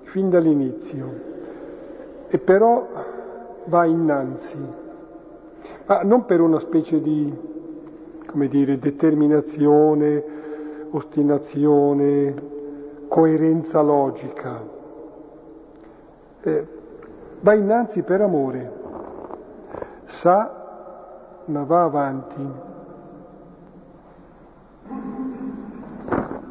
[0.03, 1.27] fin dall'inizio.
[2.27, 2.87] E però
[3.65, 4.57] va innanzi,
[5.85, 7.31] ma non per una specie di,
[8.25, 10.23] come dire, determinazione,
[10.91, 12.33] ostinazione,
[13.07, 14.63] coerenza logica,
[16.41, 16.67] eh,
[17.41, 18.71] va innanzi per amore,
[20.05, 20.55] sa
[21.45, 22.47] ma va avanti,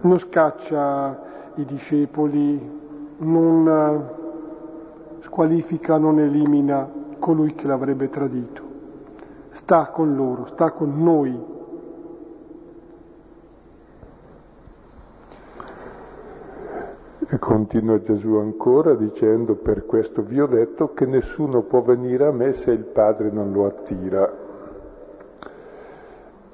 [0.00, 1.26] non scaccia
[1.58, 2.70] i discepoli,
[3.18, 8.62] non eh, squalifica, non elimina colui che l'avrebbe tradito.
[9.50, 11.56] Sta con loro, sta con noi.
[17.30, 22.32] E continua Gesù ancora dicendo, per questo vi ho detto che nessuno può venire a
[22.32, 24.46] me se il Padre non lo attira.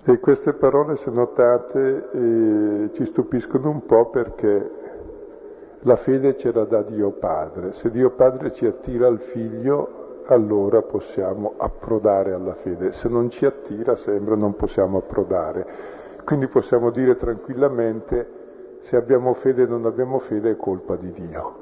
[0.07, 4.84] E queste parole, se notate, eh, ci stupiscono un po' perché
[5.85, 7.73] la fede ce la dà Dio Padre.
[7.73, 12.92] Se Dio Padre ci attira al figlio, allora possiamo approdare alla fede.
[12.92, 15.66] Se non ci attira, sembra non possiamo approdare.
[16.25, 18.42] Quindi possiamo dire tranquillamente,
[18.81, 21.55] se abbiamo fede o non abbiamo fede è colpa di Dio,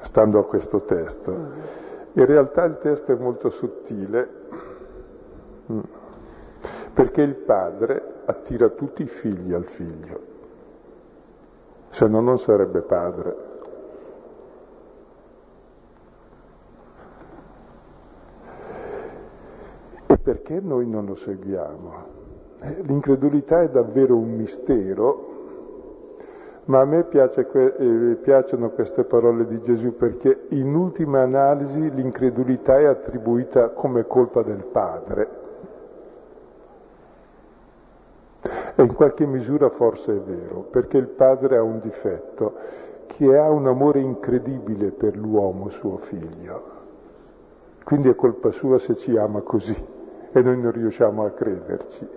[0.00, 1.32] stando a questo testo.
[2.12, 4.28] In realtà il testo è molto sottile,
[5.70, 5.80] mm.
[6.92, 10.32] perché il padre attira tutti i figli al figlio
[11.94, 13.36] se no non sarebbe padre.
[20.06, 21.92] E perché noi non lo seguiamo?
[22.62, 25.28] Eh, l'incredulità è davvero un mistero,
[26.64, 32.76] ma a me piace, eh, piacciono queste parole di Gesù perché in ultima analisi l'incredulità
[32.76, 35.43] è attribuita come colpa del Padre.
[38.76, 42.54] E in qualche misura forse è vero, perché il padre ha un difetto,
[43.06, 46.72] che ha un amore incredibile per l'uomo, suo figlio.
[47.84, 49.76] Quindi è colpa sua se ci ama così
[50.32, 52.08] e noi non riusciamo a crederci.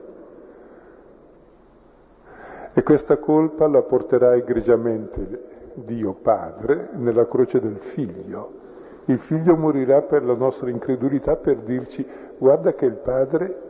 [2.74, 8.66] E questa colpa la porterà egregiamente Dio Padre nella croce del figlio.
[9.06, 12.06] Il figlio morirà per la nostra incredulità per dirci
[12.38, 13.67] guarda che il Padre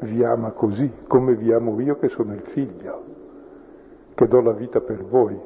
[0.00, 3.02] vi ama così, come vi amo io che sono il figlio,
[4.14, 5.38] che do la vita per voi.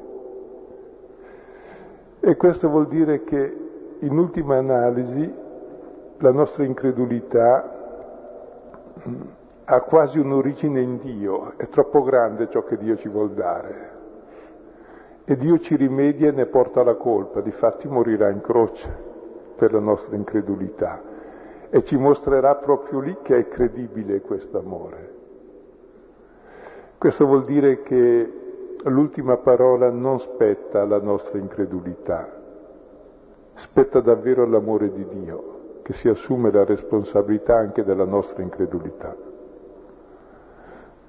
[2.19, 3.57] E questo vuol dire che
[3.99, 5.31] in ultima analisi
[6.17, 7.69] la nostra incredulità
[9.07, 9.21] mm,
[9.65, 13.91] ha quasi un'origine in Dio, è troppo grande ciò che Dio ci vuol dare.
[15.25, 19.11] E Dio ci rimedia e ne porta la colpa, difatti morirà in croce
[19.55, 21.12] per la nostra incredulità
[21.75, 25.11] e ci mostrerà proprio lì che è credibile questo amore.
[26.99, 28.31] Questo vuol dire che
[28.83, 32.29] l'ultima parola non spetta alla nostra incredulità,
[33.55, 39.15] spetta davvero all'amore di Dio, che si assume la responsabilità anche della nostra incredulità.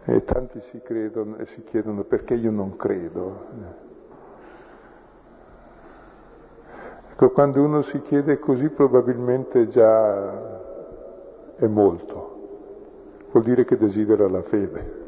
[0.07, 3.93] E tanti si credono e si chiedono perché io non credo.
[7.15, 12.33] Ecco, quando uno si chiede così probabilmente già è molto.
[13.31, 15.03] Vuol dire che desidera la fede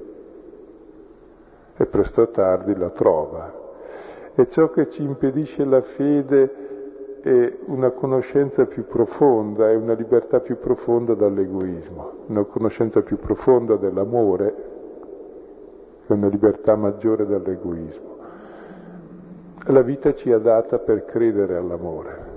[1.77, 3.53] e presto o tardi la trova.
[4.37, 10.39] E ciò che ci impedisce la fede è una conoscenza più profonda, è una libertà
[10.39, 14.55] più profonda dall'egoismo, una conoscenza più profonda dell'amore,
[16.07, 18.16] è una libertà maggiore dall'egoismo.
[19.69, 22.35] La vita ci è data per credere all'amore.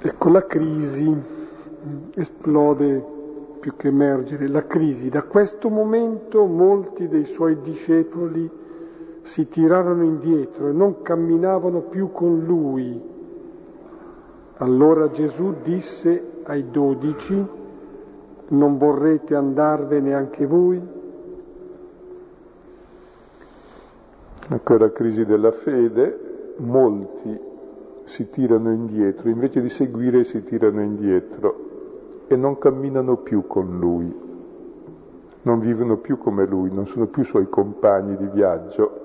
[0.00, 1.14] Ecco, la crisi
[2.14, 3.04] esplode
[3.60, 5.10] più che emergere, la crisi.
[5.10, 8.50] Da questo momento molti dei suoi discepoli
[9.20, 12.98] si tirarono indietro e non camminavano più con lui.
[14.56, 17.46] Allora Gesù disse ai dodici,
[18.48, 20.95] non vorrete andarvene anche voi?
[24.48, 27.36] Ecco la crisi della fede, molti
[28.04, 34.14] si tirano indietro, invece di seguire si tirano indietro e non camminano più con lui,
[35.42, 39.00] non vivono più come lui, non sono più suoi compagni di viaggio.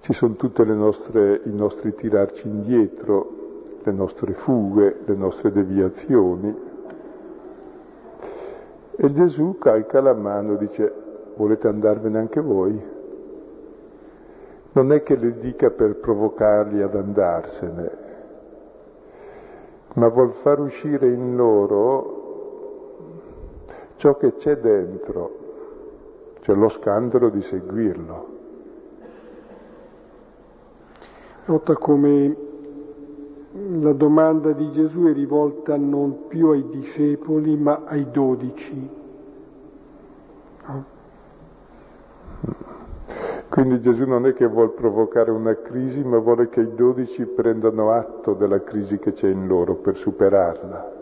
[0.00, 6.66] Ci sono tutti i nostri tirarci indietro, le nostre fughe, le nostre deviazioni.
[8.96, 10.92] E Gesù calca la mano e dice
[11.38, 12.96] volete andarvene anche voi?
[14.72, 17.90] Non è che le dica per provocarli ad andarsene,
[19.94, 22.16] ma vuol far uscire in loro
[23.96, 25.36] ciò che c'è dentro,
[26.40, 28.36] cioè lo scandalo di seguirlo.
[31.46, 32.36] Nota come
[33.80, 38.96] la domanda di Gesù è rivolta non più ai discepoli ma ai dodici.
[43.48, 47.90] Quindi Gesù non è che vuole provocare una crisi, ma vuole che i dodici prendano
[47.90, 50.96] atto della crisi che c'è in loro per superarla.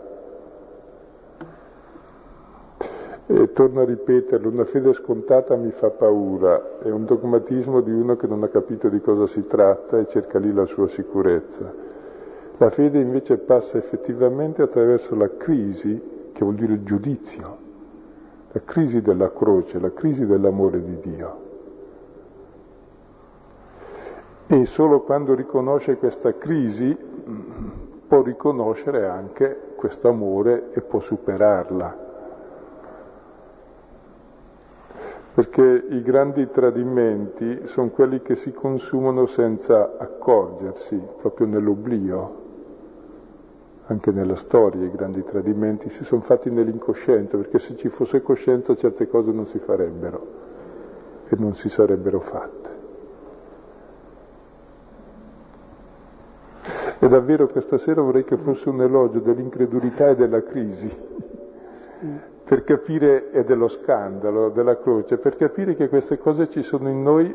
[3.29, 8.15] E torno a ripeterlo, una fede scontata mi fa paura, è un dogmatismo di uno
[8.15, 11.71] che non ha capito di cosa si tratta e cerca lì la sua sicurezza.
[12.57, 17.66] La fede invece passa effettivamente attraverso la crisi, che vuol dire il giudizio,
[18.57, 21.45] la crisi della croce, la crisi dell'amore di Dio.
[24.47, 26.97] E solo quando riconosce questa crisi
[28.07, 32.05] può riconoscere anche questo amore e può superarla.
[35.35, 42.45] Perché i grandi tradimenti sono quelli che si consumano senza accorgersi, proprio nell'oblio.
[43.89, 48.75] Anche nella storia i grandi tradimenti si sono fatti nell'incoscienza, perché se ci fosse coscienza
[48.75, 50.27] certe cose non si farebbero
[51.29, 52.75] e non si sarebbero fatte.
[56.99, 60.93] E davvero questa sera vorrei che fosse un elogio dell'incredulità e della crisi,
[62.43, 67.03] per capire, e dello scandalo, della croce, per capire che queste cose ci sono in
[67.03, 67.33] noi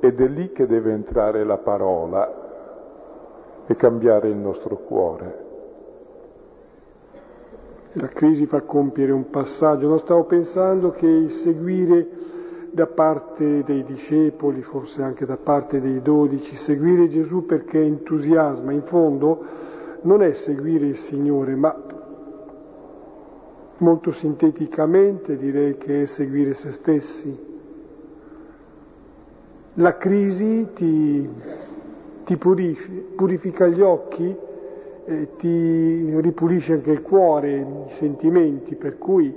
[0.00, 5.41] ed è lì che deve entrare la parola e cambiare il nostro cuore.
[7.94, 9.88] La crisi fa compiere un passaggio.
[9.88, 12.08] Non stavo pensando che il seguire
[12.70, 18.82] da parte dei discepoli, forse anche da parte dei dodici, seguire Gesù perché entusiasma, in
[18.84, 19.44] fondo
[20.02, 21.76] non è seguire il Signore, ma
[23.76, 27.50] molto sinteticamente direi che è seguire se stessi.
[29.74, 31.28] La crisi ti,
[32.24, 34.34] ti pulisce, purifica gli occhi,
[35.04, 39.34] eh, ti ripulisce anche il cuore, i sentimenti, per cui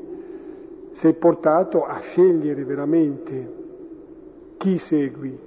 [0.91, 3.53] sei portato a scegliere veramente
[4.57, 5.38] chi segui,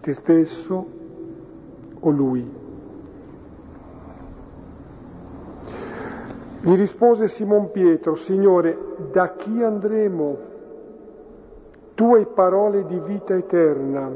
[0.00, 0.86] te stesso
[2.00, 2.66] o lui.
[6.60, 8.76] Gli rispose Simon Pietro, Signore,
[9.12, 10.36] da chi andremo?
[11.94, 14.10] Tu hai parole di vita eterna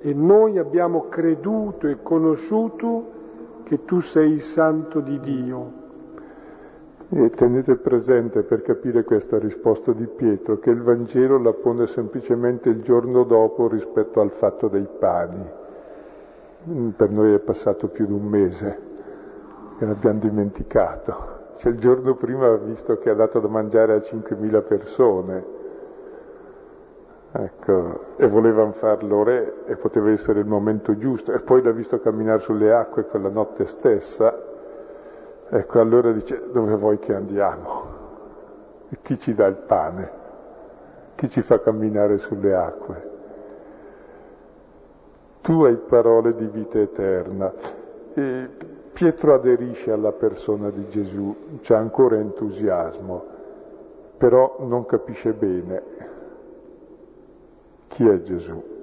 [0.00, 3.14] e noi abbiamo creduto e conosciuto
[3.66, 5.84] che tu sei il santo di Dio.
[7.08, 12.68] E tenete presente per capire questa risposta di Pietro che il Vangelo la pone semplicemente
[12.68, 15.44] il giorno dopo rispetto al fatto dei pani.
[16.68, 18.78] Mm, per noi è passato più di un mese
[19.80, 21.34] e l'abbiamo dimenticato.
[21.56, 25.44] Cioè il giorno prima ha visto che ha dato da mangiare a 5.000 persone.
[27.38, 31.32] Ecco, e volevano farlo re e poteva essere il momento giusto.
[31.32, 34.54] E poi l'ha visto camminare sulle acque quella notte stessa
[35.48, 37.94] Ecco, allora dice, dove vuoi che andiamo?
[38.88, 40.10] E chi ci dà il pane?
[41.14, 43.10] Chi ci fa camminare sulle acque?
[45.40, 47.52] Tu hai parole di vita eterna.
[48.14, 48.48] E
[48.92, 53.24] Pietro aderisce alla persona di Gesù, c'è ancora entusiasmo,
[54.16, 55.82] però non capisce bene
[57.88, 58.74] chi è Gesù.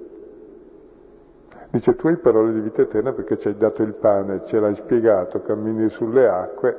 [1.70, 4.74] Dice tu hai parole di vita eterna perché ci hai dato il pane, ce l'hai
[4.74, 6.76] spiegato, cammini sulle acque,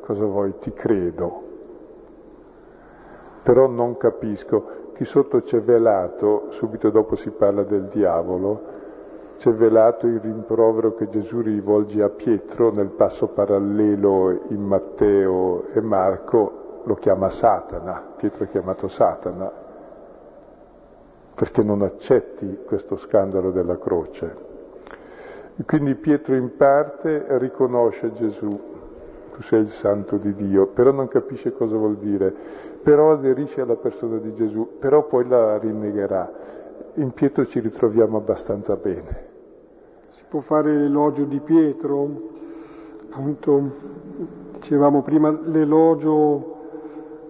[0.00, 0.54] cosa vuoi?
[0.58, 1.42] Ti credo.
[3.42, 4.76] Però non capisco.
[4.94, 8.62] Qui sotto c'è velato, subito dopo si parla del diavolo,
[9.38, 15.80] c'è velato il rimprovero che Gesù rivolge a Pietro nel passo parallelo in Matteo e
[15.80, 19.50] Marco, lo chiama Satana, Pietro è chiamato Satana,
[21.38, 24.46] perché non accetti questo scandalo della croce.
[25.64, 28.60] Quindi Pietro in parte riconosce Gesù,
[29.32, 32.34] tu sei il santo di Dio, però non capisce cosa vuol dire,
[32.82, 36.28] però aderisce alla persona di Gesù, però poi la rinnegherà.
[36.94, 39.26] In Pietro ci ritroviamo abbastanza bene.
[40.08, 42.30] Si può fare l'elogio di Pietro,
[43.10, 43.70] appunto
[44.54, 46.56] dicevamo prima l'elogio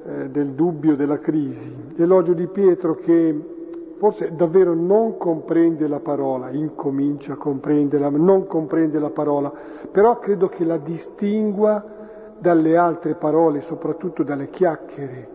[0.06, 3.56] eh, del dubbio, della crisi, l'elogio di Pietro che
[3.98, 9.52] forse davvero non comprende la parola, incomincia a comprenderla, non comprende la parola,
[9.90, 11.84] però credo che la distingua
[12.38, 15.28] dalle altre parole, soprattutto dalle chiacchiere,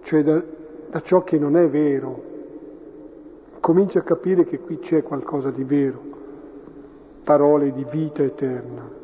[0.00, 0.42] cioè da,
[0.90, 2.32] da ciò che non è vero.
[3.60, 6.00] Comincia a capire che qui c'è qualcosa di vero,
[7.22, 9.02] parole di vita eterna.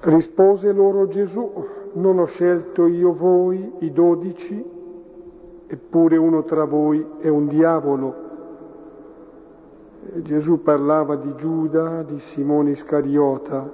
[0.00, 4.64] Rispose loro Gesù, non ho scelto io voi, i dodici,
[5.66, 8.30] eppure uno tra voi è un diavolo.
[10.16, 13.70] Gesù parlava di Giuda, di Simone Iscariota,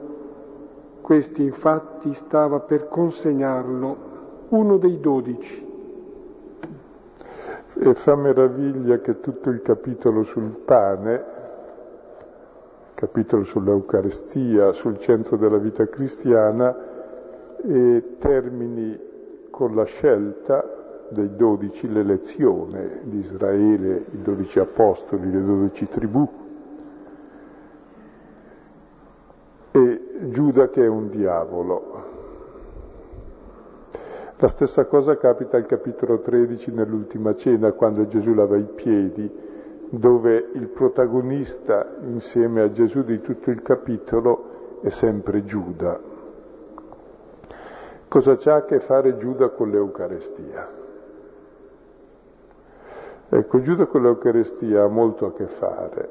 [1.01, 3.97] questi infatti stava per consegnarlo,
[4.49, 5.67] uno dei dodici.
[7.81, 11.25] E fa meraviglia che tutto il capitolo sul pane,
[12.95, 16.88] capitolo sull'Eucarestia, sul centro della vita cristiana,
[17.63, 18.99] e termini
[19.51, 26.29] con la scelta dei dodici, l'elezione di Israele, i dodici apostoli, le dodici tribù,
[29.71, 32.07] e Giuda che è un diavolo.
[34.37, 39.31] La stessa cosa capita al capitolo 13 nell'ultima cena, quando Gesù lava i piedi,
[39.91, 46.18] dove il protagonista insieme a Gesù di tutto il capitolo è sempre Giuda.
[48.09, 50.67] Cosa c'ha a che fare Giuda con l'Eucarestia?
[53.29, 56.09] Ecco, Giuda con l'Eucarestia ha molto a che fare.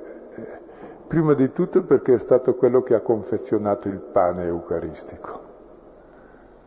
[1.08, 5.40] Prima di tutto perché è stato quello che ha confezionato il pane eucaristico.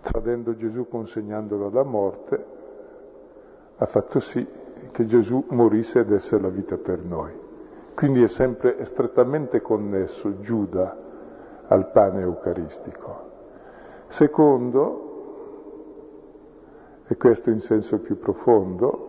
[0.01, 2.45] Tradendo Gesù, consegnandolo alla morte,
[3.77, 4.45] ha fatto sì
[4.91, 7.33] che Gesù morisse ed esse la vita per noi.
[7.95, 10.97] Quindi è sempre strettamente connesso Giuda
[11.69, 13.29] al pane eucaristico.
[14.09, 15.10] Secondo,
[17.11, 19.09] e questo in senso più profondo.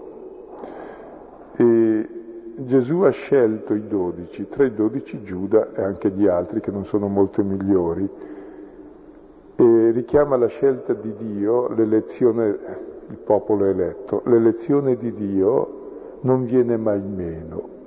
[1.55, 2.09] E
[2.55, 6.85] Gesù ha scelto i dodici, tra i dodici Giuda e anche gli altri che non
[6.85, 8.09] sono molto migliori,
[9.55, 12.57] e richiama la scelta di Dio, l'elezione,
[13.07, 14.23] il popolo eletto.
[14.25, 17.79] L'elezione di Dio non viene mai meno.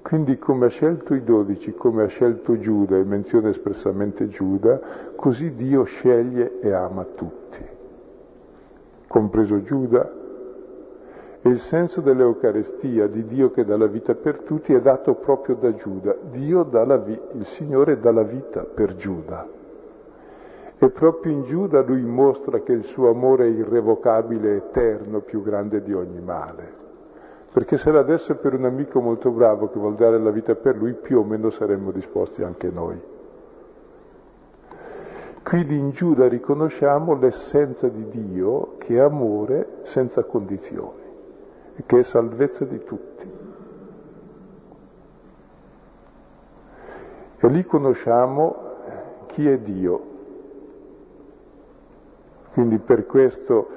[0.00, 4.80] Quindi come ha scelto i dodici, come ha scelto Giuda, e menziona espressamente Giuda,
[5.16, 7.76] così Dio sceglie e ama tutti
[9.08, 10.12] compreso Giuda.
[11.40, 15.56] E il senso dell'Eucarestia, di Dio che dà la vita per tutti, è dato proprio
[15.56, 16.14] da Giuda.
[16.30, 19.46] Dio dà la vi- il Signore dà la vita per Giuda.
[20.80, 25.82] E proprio in Giuda lui mostra che il suo amore è irrevocabile, eterno, più grande
[25.82, 26.76] di ogni male.
[27.52, 30.92] Perché se l'adesse per un amico molto bravo che vuol dare la vita per lui,
[30.92, 33.00] più o meno saremmo disposti anche noi.
[35.48, 41.06] Quindi in Giuda riconosciamo l'essenza di Dio che è amore senza condizioni
[41.86, 43.30] che è salvezza di tutti.
[47.38, 48.56] E lì conosciamo
[49.28, 50.02] chi è Dio.
[52.52, 53.68] Quindi per questo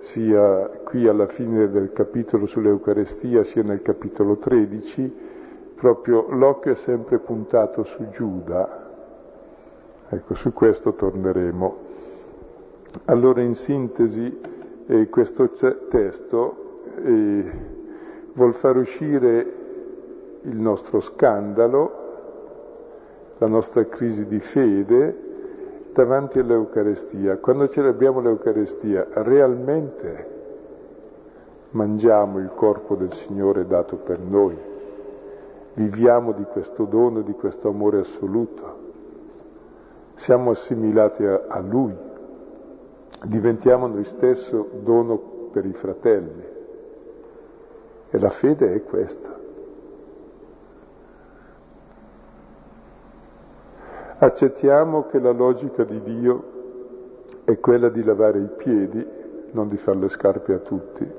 [0.00, 5.14] sia qui alla fine del capitolo sull'Eucarestia sia nel capitolo 13,
[5.76, 8.89] proprio l'occhio è sempre puntato su Giuda,
[10.12, 11.76] Ecco, su questo torneremo.
[13.04, 14.40] Allora, in sintesi,
[14.86, 15.50] eh, questo
[15.88, 17.50] testo eh,
[18.32, 19.54] vuol far uscire
[20.42, 21.92] il nostro scandalo,
[23.38, 25.16] la nostra crisi di fede
[25.92, 27.36] davanti all'Eucarestia.
[27.36, 30.38] Quando celebriamo l'Eucarestia, realmente
[31.70, 34.56] mangiamo il corpo del Signore dato per noi,
[35.74, 38.79] viviamo di questo dono, di questo amore assoluto
[40.20, 41.96] siamo assimilati a, a Lui,
[43.24, 45.16] diventiamo noi stesso dono
[45.50, 46.44] per i fratelli.
[48.10, 49.38] E la fede è questa.
[54.18, 56.44] Accettiamo che la logica di Dio
[57.44, 59.06] è quella di lavare i piedi,
[59.52, 61.10] non di fare le scarpe a tutti,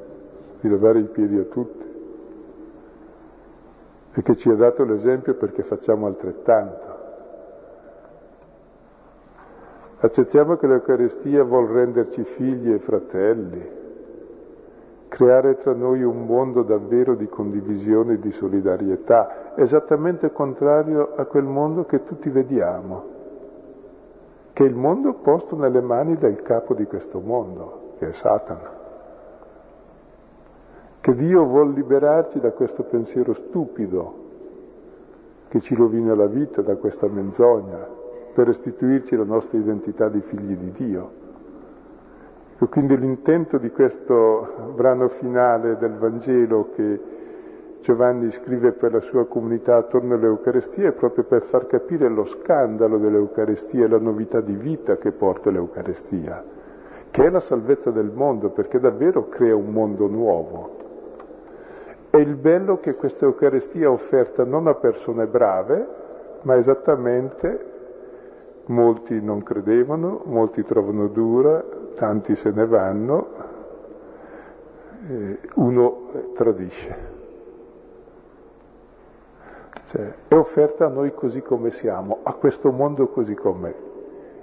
[0.60, 1.89] di lavare i piedi a tutti.
[4.14, 7.01] E che ci ha dato l'esempio perché facciamo altrettanto.
[10.04, 13.70] Accettiamo che l'Eucaristia vuol renderci figli e fratelli,
[15.08, 21.43] creare tra noi un mondo davvero di condivisione e di solidarietà, esattamente contrario a quel
[21.43, 23.04] mondo che tutti vediamo,
[24.54, 28.80] che è il mondo posto nelle mani del capo di questo mondo, che è Satana.
[30.99, 34.14] Che Dio vuol liberarci da questo pensiero stupido
[35.47, 37.99] che ci rovina la vita, da questa menzogna,
[38.34, 41.12] per restituirci la nostra identità di figli di Dio.
[42.60, 47.00] E quindi l'intento di questo brano finale del Vangelo che
[47.82, 53.00] Giovanni scrive per la sua comunità attorno all'Eucarestia è proprio per far capire lo scandalo
[53.00, 56.44] dell'Eucarestia e la novità di vita che porta l'Eucarestia,
[57.10, 60.78] che è la salvezza del mondo, perché davvero crea un mondo nuovo.
[62.12, 65.88] E il bello che questa Eucaristia è offerta non a persone brave,
[66.44, 67.81] ma esattamente
[68.72, 71.63] molti non credevano, molti trovano dura,
[71.93, 73.28] tanti se ne vanno,
[75.55, 77.09] uno tradisce.
[79.86, 83.76] Cioè, è offerta a noi così come siamo, a questo mondo così com'è.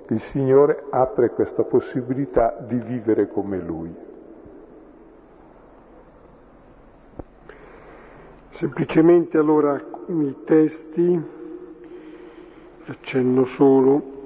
[0.09, 3.95] Il Signore apre questa possibilità di vivere come Lui.
[8.51, 11.37] Semplicemente allora i testi
[12.87, 14.18] accenno solo,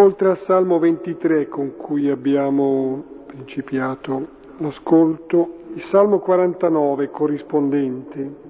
[0.00, 8.48] oltre al Salmo 23 con cui abbiamo principiato l'ascolto, il Salmo 49 corrispondente.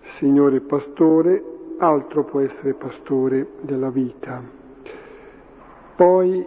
[0.00, 1.42] Signore pastore,
[1.76, 4.42] altro può essere pastore della vita.
[5.94, 6.46] Poi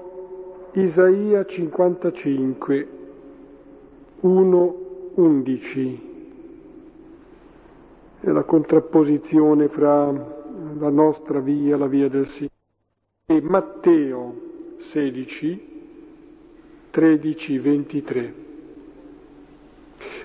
[0.72, 2.88] Isaia 55,
[4.22, 4.76] 1,
[5.14, 6.08] 11.
[8.22, 10.12] È la contrapposizione fra
[10.80, 12.58] la nostra via, la via del Signore.
[13.32, 14.34] E Matteo
[14.80, 15.68] 16,
[16.90, 18.34] 13, 23.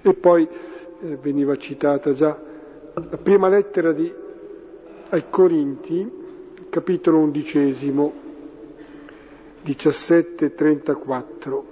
[0.01, 2.35] E poi eh, veniva citata già
[2.95, 4.11] la prima lettera di,
[5.11, 6.11] ai Corinti,
[6.71, 8.11] capitolo undicesimo,
[9.61, 11.65] 17, 34,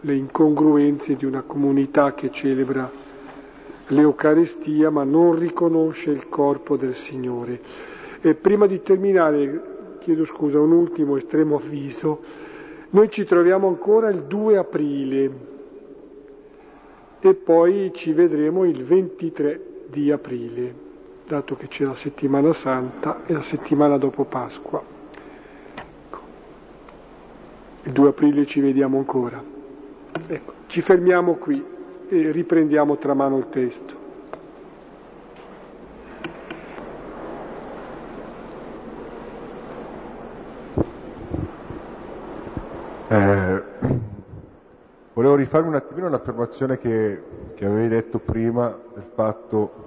[0.00, 2.90] le incongruenze di una comunità che celebra
[3.86, 7.60] l'Eucaristia ma non riconosce il corpo del Signore.
[8.20, 9.74] E prima di terminare,
[10.06, 12.20] chiedo scusa, un ultimo estremo avviso,
[12.90, 15.30] noi ci troviamo ancora il 2 aprile
[17.18, 20.72] e poi ci vedremo il 23 di aprile,
[21.26, 24.80] dato che c'è la settimana santa e la settimana dopo Pasqua.
[25.74, 26.18] Ecco.
[27.82, 29.42] Il 2 aprile ci vediamo ancora.
[30.28, 31.60] Ecco, ci fermiamo qui
[32.08, 34.05] e riprendiamo tra mano il testo.
[43.16, 43.62] Eh,
[45.14, 47.22] volevo rifarmi un attimino un'affermazione che,
[47.54, 49.84] che avevi detto prima del fatto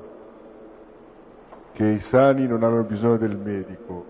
[1.73, 4.05] che i sani non hanno bisogno del medico.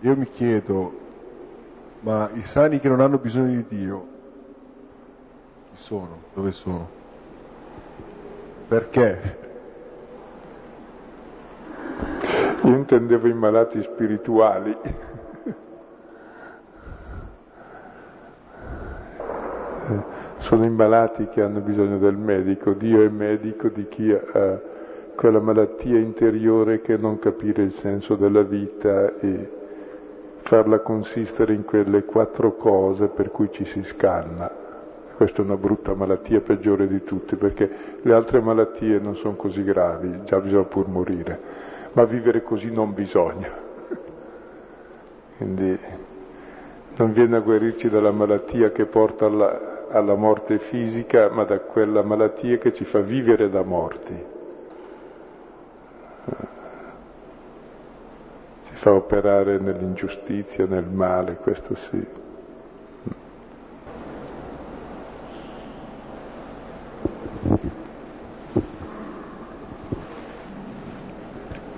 [0.00, 0.98] Io mi chiedo,
[2.00, 4.06] ma i sani che non hanno bisogno di Dio,
[5.70, 6.18] chi sono?
[6.34, 6.88] Dove sono?
[8.68, 9.36] Perché?
[12.62, 14.76] Io intendevo i malati spirituali.
[20.38, 24.60] Sono i malati che hanno bisogno del medico, Dio è medico di chi ha
[25.14, 29.50] quella malattia interiore che è non capire il senso della vita e
[30.42, 34.48] farla consistere in quelle quattro cose per cui ci si scanna.
[35.16, 37.68] Questa è una brutta malattia, peggiore di tutte, perché
[38.00, 41.40] le altre malattie non sono così gravi, già bisogna pur morire,
[41.94, 43.50] ma vivere così non bisogna.
[45.36, 45.78] Quindi
[46.94, 52.02] non viene a guarirci dalla malattia che porta alla, alla morte fisica, ma da quella
[52.02, 54.24] malattia che ci fa vivere da morti.
[58.64, 62.06] Ci fa operare nell'ingiustizia, nel male, questo sì.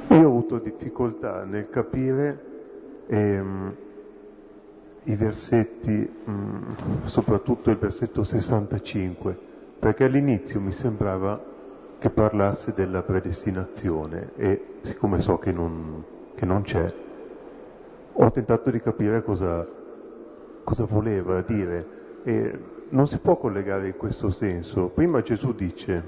[0.08, 2.48] Io ho avuto difficoltà nel capire
[3.12, 3.74] E, um,
[5.04, 9.36] I versetti, um, soprattutto il versetto 65,
[9.78, 11.42] perché all'inizio mi sembrava
[11.98, 16.92] che parlasse della predestinazione e siccome so che non, che non c'è,
[18.12, 19.66] ho tentato di capire cosa,
[20.64, 22.58] cosa voleva dire e
[22.90, 24.88] non si può collegare in questo senso.
[24.88, 26.02] Prima Gesù dice,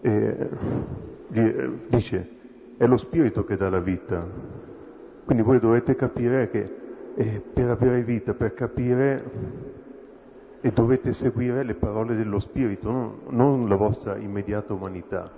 [0.00, 0.48] eh,
[1.88, 2.28] dice,
[2.76, 4.26] è lo spirito che dà la vita.
[5.24, 6.79] Quindi voi dovete capire che
[7.14, 9.24] eh, per avere vita, per capire,
[10.60, 15.30] e dovete seguire le parole dello spirito, non, non la vostra immediata umanità.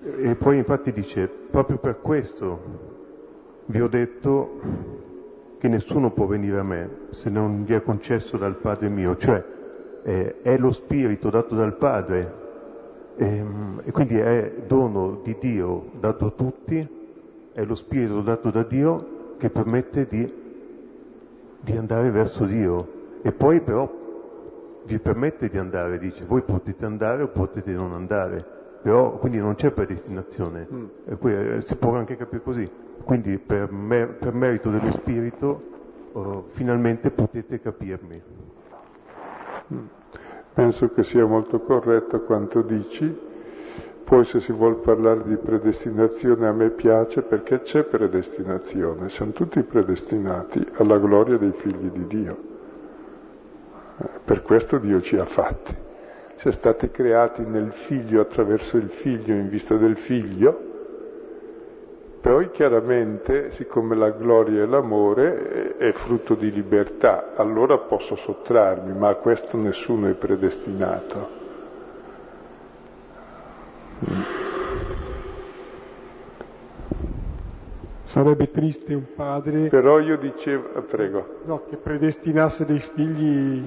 [0.00, 2.96] E poi infatti dice, proprio per questo
[3.66, 4.60] vi ho detto
[5.58, 9.44] che nessuno può venire a me se non gli è concesso dal Padre mio, cioè
[10.04, 12.32] eh, è lo Spirito dato dal Padre
[13.16, 16.88] ehm, e quindi è dono di Dio dato a tutti,
[17.52, 20.32] è lo Spirito dato da Dio che permette di,
[21.60, 23.90] di andare verso Dio e poi però
[24.84, 28.42] vi permette di andare, dice, voi potete andare o potete non andare,
[28.80, 30.84] però quindi non c'è predestinazione, mm.
[31.04, 32.70] e qui, eh, si può anche capire così.
[33.04, 35.62] Quindi per, mer- per merito dello Spirito
[36.12, 38.22] oh, finalmente potete capirmi.
[40.54, 43.26] Penso che sia molto corretto quanto dici.
[44.08, 49.62] Poi se si vuole parlare di predestinazione a me piace perché c'è predestinazione, siamo tutti
[49.62, 52.36] predestinati alla gloria dei figli di Dio.
[53.98, 55.76] Eh, per questo Dio ci ha fatti.
[56.36, 60.68] Siamo stati creati nel figlio attraverso il figlio in vista del figlio
[62.20, 69.08] poi chiaramente, siccome la gloria e l'amore è frutto di libertà, allora posso sottrarmi, ma
[69.10, 71.37] a questo nessuno è predestinato.
[78.04, 79.68] Sarebbe triste un padre.
[79.68, 81.40] Però io dicevo, ah, prego.
[81.44, 83.62] No, che predestinasse dei figli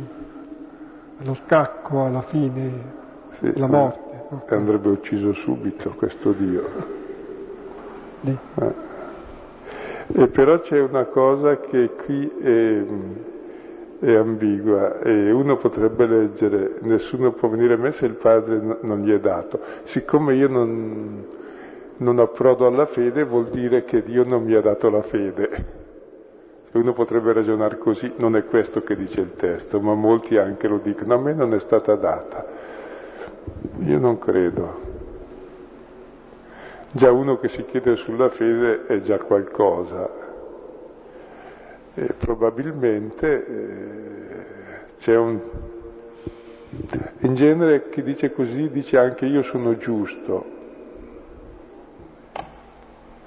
[1.20, 2.72] allo scacco alla fine,
[3.40, 4.26] sì, la morte.
[4.30, 4.44] No?
[4.48, 6.64] Andrebbe ucciso subito questo Dio.
[8.22, 8.38] Lì.
[8.56, 8.90] Eh.
[10.14, 12.84] E però c'è una cosa che qui è,
[14.02, 19.02] è, ambigua e uno potrebbe leggere nessuno può venire a me se il padre non
[19.02, 19.60] gli è dato.
[19.84, 21.26] Siccome io non,
[21.98, 25.80] non approdo alla fede vuol dire che Dio non mi ha dato la fede.
[26.74, 30.78] Uno potrebbe ragionare così, non è questo che dice il testo, ma molti anche lo
[30.78, 32.46] dicono, a me non è stata data.
[33.80, 34.90] Io non credo.
[36.94, 40.21] Già uno che si chiede sulla fede è già qualcosa.
[41.94, 45.40] E probabilmente eh, c'è un...
[47.20, 50.46] In genere chi dice così dice anche io sono giusto,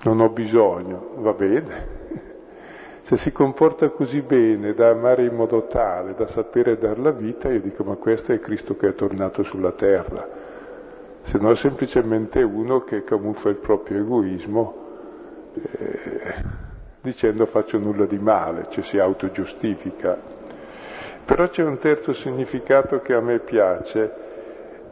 [0.05, 2.03] non ho bisogno, va bene.
[3.03, 7.51] Se si comporta così bene da amare in modo tale, da sapere dar la vita,
[7.51, 10.45] io dico ma questo è Cristo che è tornato sulla terra
[11.25, 14.75] se no è semplicemente uno che camuffa il proprio egoismo
[15.55, 16.35] eh,
[17.05, 20.17] dicendo faccio nulla di male, cioè si autogiustifica.
[21.23, 24.23] Però c'è un terzo significato che a me piace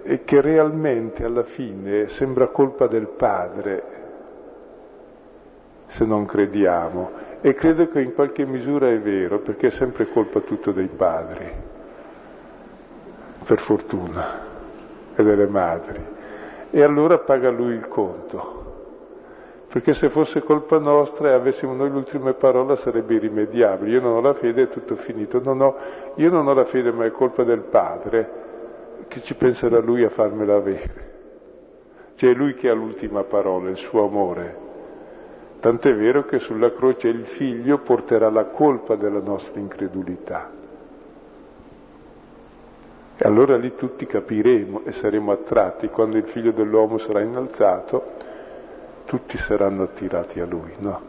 [0.02, 4.00] e che realmente alla fine sembra colpa del padre
[5.86, 7.10] se non crediamo
[7.40, 11.50] e credo che in qualche misura è vero perché è sempre colpa tutto dei padri,
[13.44, 14.50] per fortuna,
[15.14, 16.00] e delle madri
[16.70, 18.61] e allora paga lui il conto.
[19.72, 23.92] Perché se fosse colpa nostra e avessimo noi l'ultima parola sarebbe irrimediabile.
[23.92, 25.40] Io non ho la fede, è tutto finito.
[25.42, 25.76] Non ho,
[26.16, 28.30] io non ho la fede, ma è colpa del Padre,
[29.08, 31.10] che ci penserà lui a farmela avere.
[32.16, 34.56] Cioè è lui che ha l'ultima parola, il suo amore.
[35.58, 40.50] Tant'è vero che sulla croce il figlio porterà la colpa della nostra incredulità.
[43.16, 48.31] E allora lì tutti capiremo e saremo attratti, quando il figlio dell'uomo sarà innalzato,
[49.12, 51.00] tutti saranno attirati a lui, no?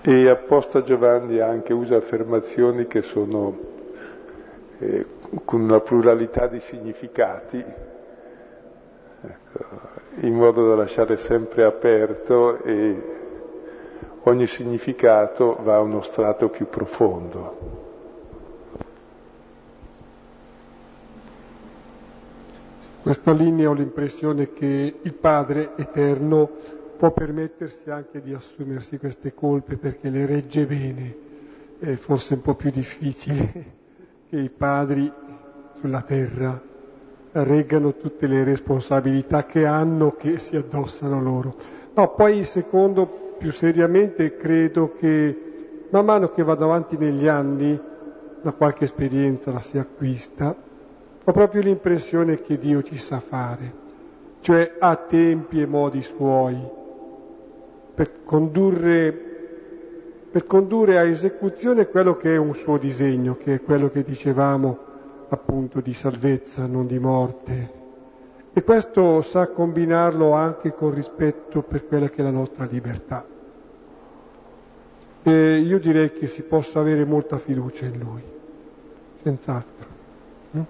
[0.00, 3.56] E apposta Giovanni anche usa affermazioni che sono
[4.80, 5.06] eh,
[5.44, 7.64] con una pluralità di significati,
[9.22, 9.64] ecco,
[10.22, 13.02] in modo da lasciare sempre aperto e
[14.24, 17.83] ogni significato va a uno strato più profondo.
[23.14, 26.50] Questa linea ho l'impressione che il Padre eterno
[26.96, 31.16] può permettersi anche di assumersi queste colpe perché le regge bene.
[31.78, 33.64] È forse un po' più difficile
[34.28, 35.12] che i padri
[35.78, 36.60] sulla terra
[37.30, 41.54] reggano tutte le responsabilità che hanno, che si addossano loro.
[41.94, 47.80] No, poi secondo più seriamente credo che man mano che vado avanti negli anni,
[48.42, 50.63] da qualche esperienza la si acquista,
[51.24, 53.82] ho proprio l'impressione che Dio ci sa fare,
[54.40, 56.82] cioè ha tempi e modi suoi
[57.94, 59.12] per condurre,
[60.30, 64.78] per condurre a esecuzione quello che è un suo disegno, che è quello che dicevamo
[65.28, 67.82] appunto di salvezza, non di morte.
[68.52, 73.26] E questo sa combinarlo anche con rispetto per quella che è la nostra libertà.
[75.22, 78.22] E io direi che si possa avere molta fiducia in Lui,
[79.22, 79.88] senz'altro.
[80.56, 80.62] Mm?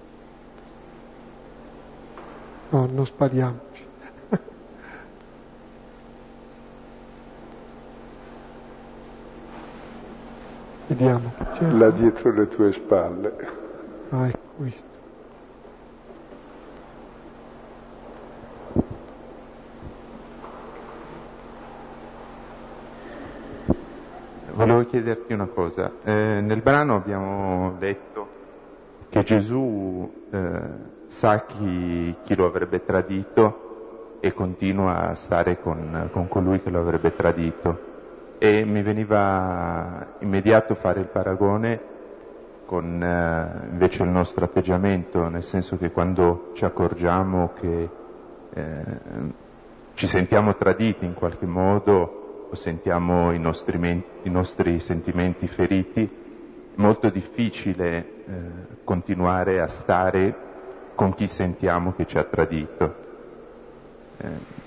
[2.75, 3.87] No, non spariamoci.
[10.89, 11.71] Vediamo che c'è.
[11.71, 13.33] Là dietro le tue spalle.
[14.11, 14.89] Ah, ecco questo.
[24.51, 25.93] Volevo chiederti una cosa.
[26.03, 28.29] Eh, nel brano abbiamo letto
[29.11, 36.27] che Gesù eh, sa chi, chi, lo avrebbe tradito e continua a stare con, con
[36.27, 37.93] colui che lo avrebbe tradito.
[38.39, 41.93] E mi veniva immediato fare il paragone
[42.67, 47.89] con eh, invece il nostro atteggiamento, nel senso che quando ci accorgiamo che
[48.53, 48.85] eh,
[49.95, 53.79] ci sentiamo traditi in qualche modo o sentiamo i nostri,
[54.23, 58.35] i nostri sentimenti feriti, è molto difficile eh,
[58.83, 60.44] continuare a stare
[60.95, 62.95] con chi sentiamo che ci ha tradito.
[64.19, 64.63] Eh,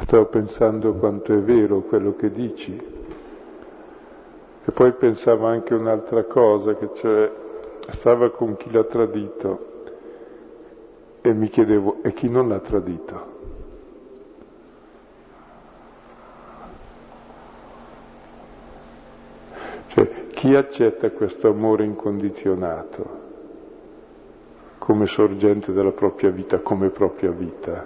[0.00, 2.80] Stavo pensando quanto è vero quello che dici.
[4.64, 7.32] E poi pensavo anche un'altra cosa, che cioè
[7.90, 9.84] stava con chi l'ha tradito
[11.22, 13.35] e mi chiedevo, e chi non l'ha tradito?
[20.46, 23.24] Chi accetta questo amore incondizionato
[24.78, 27.84] come sorgente della propria vita, come propria vita?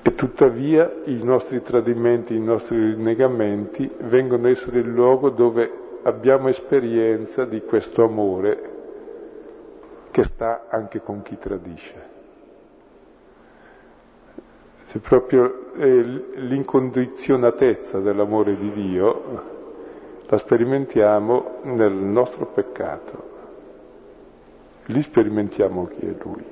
[0.00, 5.70] E tuttavia i nostri tradimenti, i nostri rinnegamenti vengono a essere il luogo dove
[6.04, 8.70] abbiamo esperienza di questo amore
[10.12, 12.13] che sta anche con chi tradisce.
[14.94, 19.42] Se proprio l'incondizionatezza dell'amore di Dio
[20.28, 23.32] la sperimentiamo nel nostro peccato.
[24.84, 26.44] Lì sperimentiamo chi è Lui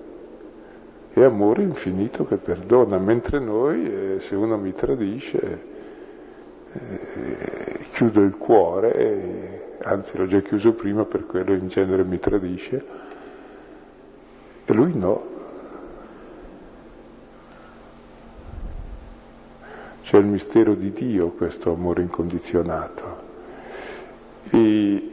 [1.13, 5.61] è amore infinito che perdona, mentre noi, eh, se uno mi tradisce,
[6.73, 12.19] eh, chiudo il cuore, eh, anzi l'ho già chiuso prima, per quello in genere mi
[12.19, 12.85] tradisce,
[14.65, 15.32] e lui no.
[20.13, 23.03] C'è il mistero di Dio, questo amore incondizionato.
[24.51, 25.11] E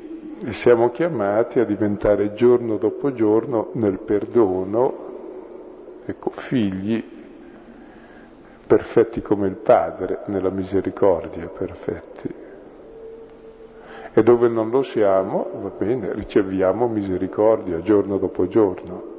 [0.50, 7.02] siamo chiamati a diventare giorno dopo giorno nel perdono ecco, figli
[8.68, 12.34] perfetti come il Padre, nella misericordia, perfetti.
[14.12, 19.10] E dove non lo siamo, va bene, riceviamo misericordia giorno dopo giorno.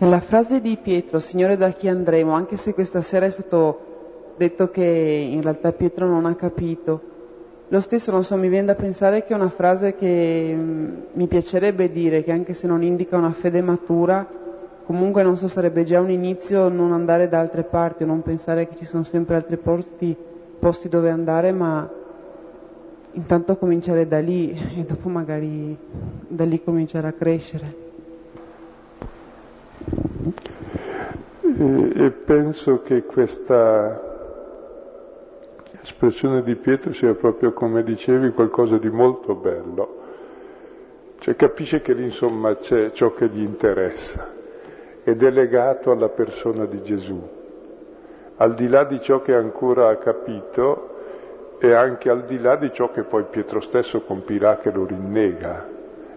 [0.00, 4.68] Nella frase di Pietro, Signore da chi andremo, anche se questa sera è stato detto
[4.68, 7.00] che in realtà Pietro non ha capito,
[7.68, 11.26] lo stesso, non so, mi viene da pensare che è una frase che mm, mi
[11.28, 14.28] piacerebbe dire, che anche se non indica una fede matura,
[14.84, 18.68] comunque non so, sarebbe già un inizio non andare da altre parti o non pensare
[18.68, 20.14] che ci sono sempre altri posti,
[20.58, 21.88] posti dove andare, ma
[23.12, 25.74] intanto cominciare da lì e dopo magari
[26.28, 27.87] da lì cominciare a crescere.
[31.60, 34.00] E, e penso che questa
[35.82, 39.96] espressione di Pietro sia proprio, come dicevi, qualcosa di molto bello.
[41.18, 44.30] Cioè capisce che lì insomma c'è ciò che gli interessa
[45.02, 47.20] ed è legato alla persona di Gesù.
[48.36, 52.72] Al di là di ciò che ancora ha capito e anche al di là di
[52.72, 55.66] ciò che poi Pietro stesso compirà che lo rinnega.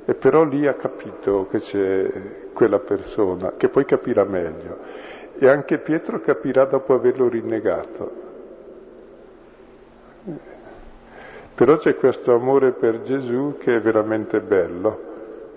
[0.06, 2.12] E però lì ha capito che c'è
[2.54, 4.78] quella persona, che poi capirà meglio.
[5.42, 8.12] E anche Pietro capirà dopo averlo rinnegato.
[11.56, 15.02] Però c'è questo amore per Gesù che è veramente bello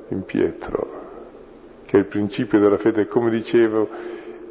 [0.09, 0.89] in Pietro,
[1.85, 3.07] che è il principio della fede.
[3.07, 3.87] Come dicevo,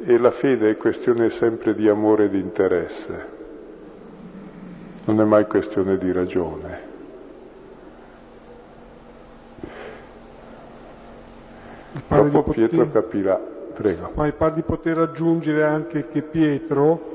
[0.04, 3.26] e la fede è questione sempre di amore e di interesse,
[5.06, 6.92] non è mai questione di ragione.
[12.06, 12.52] Dopo.
[12.52, 13.53] Pietro capirà.
[13.76, 17.12] Ma mi pare di poter aggiungere anche che Pietro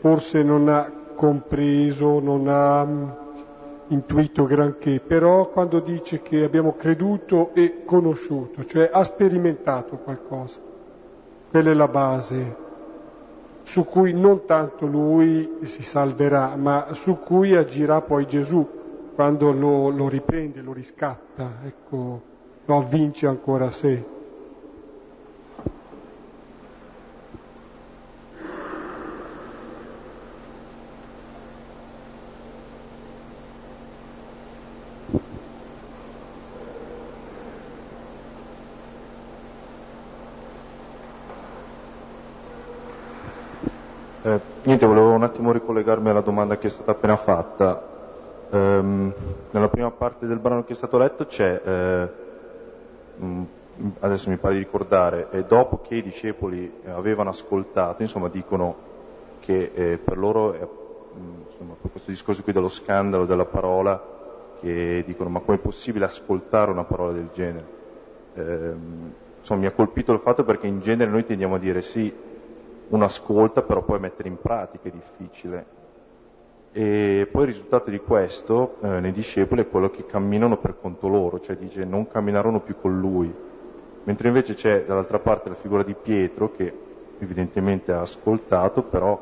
[0.00, 3.08] forse non ha compreso, non ha mm,
[3.88, 10.58] intuito granché, però quando dice che abbiamo creduto e conosciuto, cioè ha sperimentato qualcosa,
[11.50, 12.56] quella è la base
[13.62, 18.66] su cui non tanto lui si salverà, ma su cui agirà poi Gesù
[19.14, 22.20] quando lo, lo riprende, lo riscatta, ecco,
[22.64, 24.18] lo avvince ancora a sé.
[44.22, 47.88] Eh, niente, volevo un attimo ricollegarmi alla domanda che è stata appena fatta.
[48.50, 49.12] Eh,
[49.50, 52.08] nella prima parte del brano che è stato letto c'è, eh,
[53.16, 53.42] mh,
[54.00, 58.88] adesso mi pare di ricordare, dopo che i discepoli avevano ascoltato, insomma dicono
[59.40, 60.68] che eh, per loro, è,
[61.48, 64.18] insomma, questo discorso qui dello scandalo della parola,
[64.60, 67.66] che dicono ma com'è possibile ascoltare una parola del genere?
[68.34, 72.12] Ehm, insomma, mi ha colpito il fatto perché in genere noi tendiamo a dire sì,
[72.90, 75.78] uno ascolta, però poi mettere in pratica è difficile.
[76.72, 81.08] E poi il risultato di questo eh, nei discepoli è quello che camminano per conto
[81.08, 83.32] loro, cioè dice non camminarono più con lui,
[84.04, 86.72] mentre invece c'è dall'altra parte la figura di Pietro che
[87.18, 89.18] evidentemente ha ascoltato, però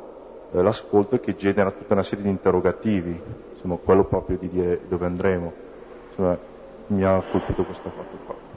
[0.53, 3.19] eh, l'ascolto che genera tutta una serie di interrogativi,
[3.53, 5.53] insomma quello proprio di dire dove andremo.
[6.09, 6.39] Insomma,
[6.89, 8.48] mi ha colpito questo fatto qua.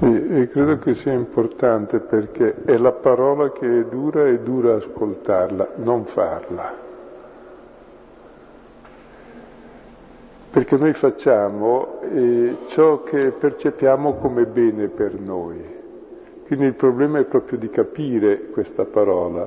[0.00, 4.76] E, e credo che sia importante perché è la parola che è dura e dura
[4.76, 6.86] ascoltarla, non farla.
[10.50, 15.76] Perché noi facciamo eh, ciò che percepiamo come bene per noi.
[16.46, 19.46] Quindi il problema è proprio di capire questa parola.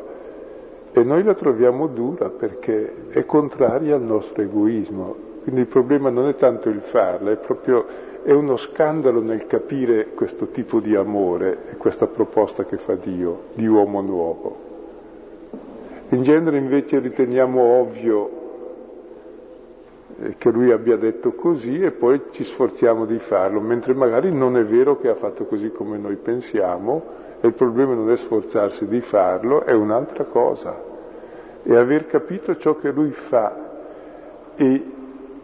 [0.92, 5.30] E noi la troviamo dura perché è contraria al nostro egoismo.
[5.44, 7.86] Quindi il problema non è tanto il farla, è proprio
[8.24, 13.44] è uno scandalo nel capire questo tipo di amore e questa proposta che fa Dio
[13.54, 14.70] di uomo nuovo.
[16.10, 18.30] In genere invece riteniamo ovvio
[20.22, 24.56] eh, che lui abbia detto così e poi ci sforziamo di farlo, mentre magari non
[24.58, 28.88] è vero che ha fatto così come noi pensiamo e il problema non è sforzarsi
[28.88, 30.90] di farlo, è un'altra cosa.
[31.64, 33.70] È aver capito ciò che lui fa
[34.56, 34.84] e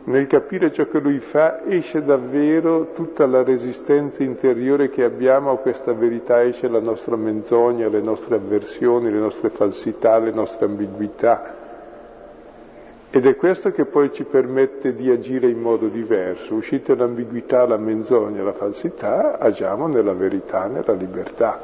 [0.07, 5.57] nel capire ciò che lui fa esce davvero tutta la resistenza interiore che abbiamo a
[5.57, 11.55] questa verità, esce la nostra menzogna, le nostre avversioni, le nostre falsità, le nostre ambiguità.
[13.09, 16.55] Ed è questo che poi ci permette di agire in modo diverso.
[16.55, 21.59] Uscite l'ambiguità, la menzogna, la falsità, agiamo nella verità, nella libertà,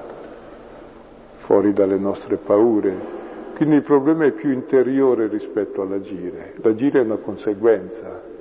[1.38, 3.22] fuori dalle nostre paure.
[3.56, 6.56] Quindi il problema è più interiore rispetto all'agire.
[6.58, 8.32] L'agire è una conseguenza.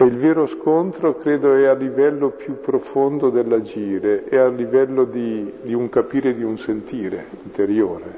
[0.00, 5.52] E il vero scontro credo è a livello più profondo dell'agire, è a livello di,
[5.62, 8.14] di un capire, di un sentire interiore,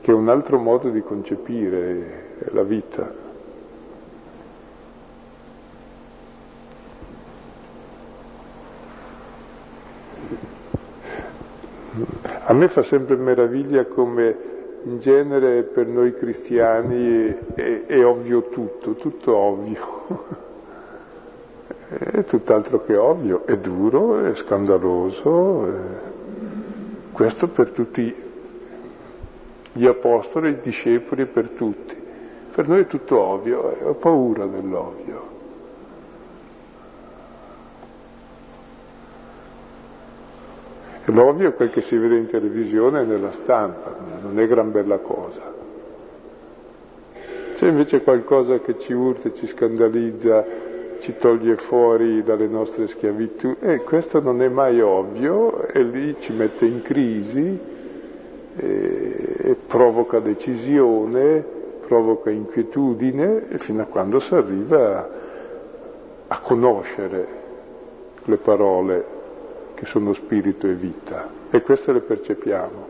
[0.00, 3.12] che è un altro modo di concepire la vita.
[12.44, 14.51] A me fa sempre meraviglia come
[14.84, 20.40] in genere per noi cristiani è, è ovvio tutto, tutto ovvio.
[21.88, 26.00] è tutt'altro che ovvio, è duro, è scandaloso.
[27.12, 28.14] Questo per tutti
[29.72, 32.00] gli apostoli, i discepoli, per tutti.
[32.54, 35.31] Per noi è tutto ovvio, ho paura dell'ovvio.
[41.06, 44.98] L'ovvio è quel che si vede in televisione e nella stampa, non è gran bella
[44.98, 45.42] cosa.
[47.54, 50.44] C'è invece qualcosa che ci urta, ci scandalizza,
[51.00, 56.32] ci toglie fuori dalle nostre schiavitù e questo non è mai ovvio e lì ci
[56.32, 57.58] mette in crisi
[58.56, 61.44] e, e provoca decisione,
[61.84, 65.10] provoca inquietudine fino a quando si arriva
[66.28, 67.26] a conoscere
[68.24, 69.11] le parole
[69.82, 72.86] che sono spirito e vita, e queste le percepiamo.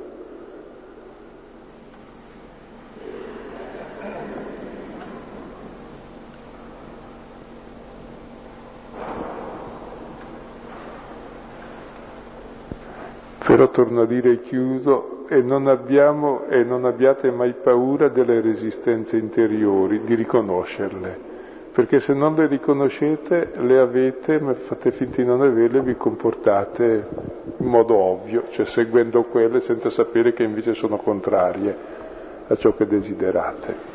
[13.39, 19.17] Però torno a dire chiuso, e non abbiamo e non abbiate mai paura delle resistenze
[19.17, 21.32] interiori, di riconoscerle
[21.73, 27.09] perché se non le riconoscete, le avete, ma fate finta di non averle, vi comportate
[27.57, 31.75] in modo ovvio, cioè seguendo quelle senza sapere che invece sono contrarie
[32.47, 33.91] a ciò che desiderate.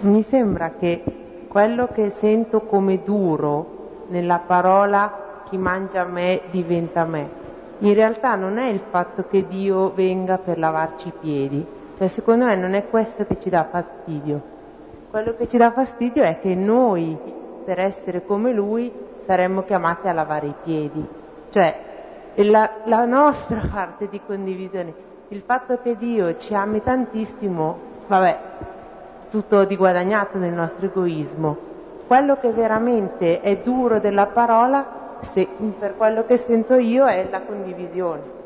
[0.00, 1.02] Mi sembra che
[1.48, 7.43] quello che sento come duro nella parola chi mangia me diventa me
[7.84, 11.66] in realtà non è il fatto che Dio venga per lavarci i piedi,
[11.98, 14.40] cioè secondo me non è questo che ci dà fastidio.
[15.10, 17.16] Quello che ci dà fastidio è che noi,
[17.62, 18.90] per essere come Lui,
[19.26, 21.06] saremmo chiamati a lavare i piedi.
[21.50, 21.78] Cioè,
[22.36, 24.94] la, la nostra parte di condivisione,
[25.28, 28.38] il fatto che Dio ci ami tantissimo, vabbè,
[29.28, 31.72] tutto di guadagnato nel nostro egoismo.
[32.06, 35.48] Quello che veramente è duro della parola se,
[35.78, 38.42] per quello che sento io è la condivisione.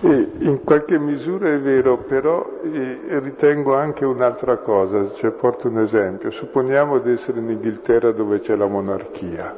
[0.00, 6.30] E in qualche misura è vero, però ritengo anche un'altra cosa, cioè porto un esempio.
[6.30, 9.56] Supponiamo di essere in Inghilterra dove c'è la monarchia,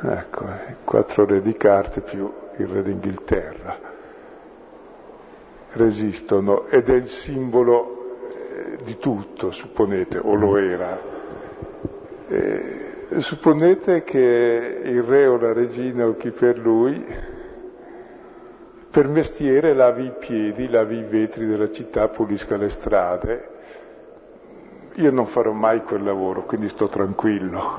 [0.00, 0.44] ecco,
[0.84, 3.90] quattro re di carte più il re d'Inghilterra
[5.72, 10.98] resistono ed è il simbolo eh, di tutto, supponete, o lo era.
[12.28, 17.04] Eh, Supponete che il re o la regina o chi per lui
[18.92, 23.48] per mestiere lavi i piedi, lavi i vetri della città, pulisca le strade.
[24.96, 27.78] Io non farò mai quel lavoro, quindi sto tranquillo,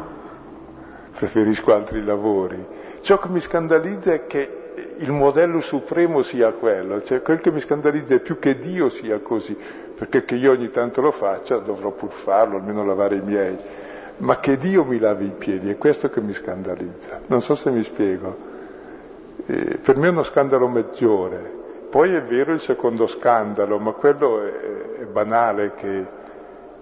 [1.13, 2.65] preferisco altri lavori.
[3.01, 4.61] Ciò che mi scandalizza è che
[4.97, 9.19] il modello supremo sia quello, cioè quel che mi scandalizza è più che Dio sia
[9.19, 9.55] così,
[9.95, 13.57] perché che io ogni tanto lo faccia dovrò pur farlo, almeno lavare i miei
[14.23, 17.19] ma che Dio mi lavi i piedi, è questo che mi scandalizza.
[17.27, 18.51] Non so se mi spiego.
[19.45, 21.61] Eh, per me è uno scandalo maggiore.
[21.89, 26.05] Poi è vero il secondo scandalo, ma quello è, è banale che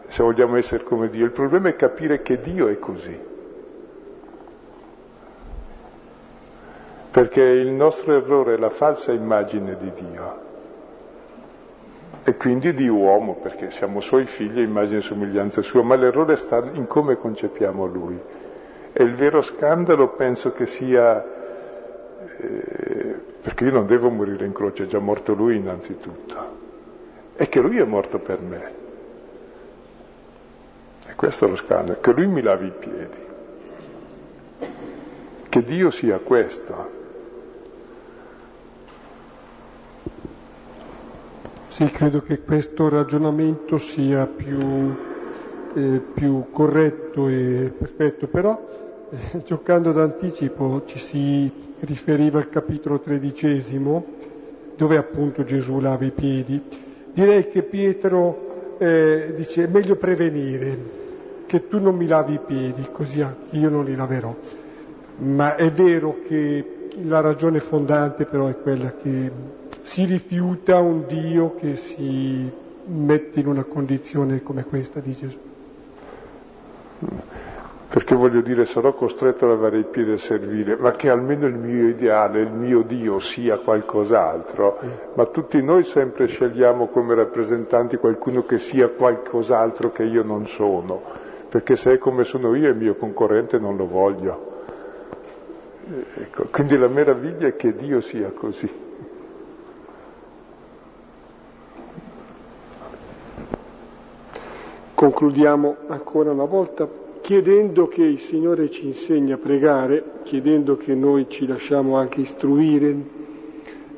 [0.06, 3.20] se vogliamo essere come Dio, il problema è capire che Dio è così.
[7.10, 10.50] Perché il nostro errore è la falsa immagine di Dio
[12.24, 16.36] e quindi di uomo, perché siamo suoi figli a immagine e somiglianza sua, ma l'errore
[16.36, 18.19] sta in come concepiamo lui.
[18.93, 21.24] E il vero scandalo penso che sia,
[22.38, 26.36] eh, perché io non devo morire in croce, è già morto lui innanzitutto,
[27.36, 28.80] è che lui è morto per me.
[31.07, 33.17] E questo è lo scandalo, che lui mi lavi i piedi,
[35.49, 36.99] che Dio sia questo.
[41.82, 44.95] Sì, credo che questo ragionamento sia più,
[45.73, 48.63] eh, più corretto e perfetto, però
[49.09, 54.05] eh, giocando d'anticipo ci si riferiva al capitolo tredicesimo,
[54.75, 56.61] dove appunto Gesù lava i piedi.
[57.11, 60.77] Direi che Pietro eh, dice è meglio prevenire
[61.47, 64.38] che tu non mi lavi i piedi, così anche io non li laverò.
[65.16, 69.32] Ma è vero che la ragione fondante però è quella che
[69.82, 72.49] si rifiuta un Dio che si
[72.86, 75.37] mette in una condizione come questa di Gesù.
[77.89, 81.55] Perché voglio dire, sarò costretto a lavare i piedi a servire, ma che almeno il
[81.55, 84.78] mio ideale, il mio Dio sia qualcos'altro.
[84.79, 84.87] Sì.
[85.16, 91.01] Ma tutti noi sempre scegliamo come rappresentanti qualcuno che sia qualcos'altro che io non sono,
[91.49, 94.49] perché se è come sono io il mio concorrente non lo voglio.
[96.16, 98.89] Ecco, quindi la meraviglia è che Dio sia così.
[105.01, 106.87] Concludiamo ancora una volta
[107.21, 112.95] chiedendo che il Signore ci insegni a pregare, chiedendo che noi ci lasciamo anche istruire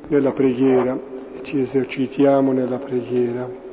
[0.08, 0.98] nella preghiera,
[1.42, 3.63] ci esercitiamo nella preghiera.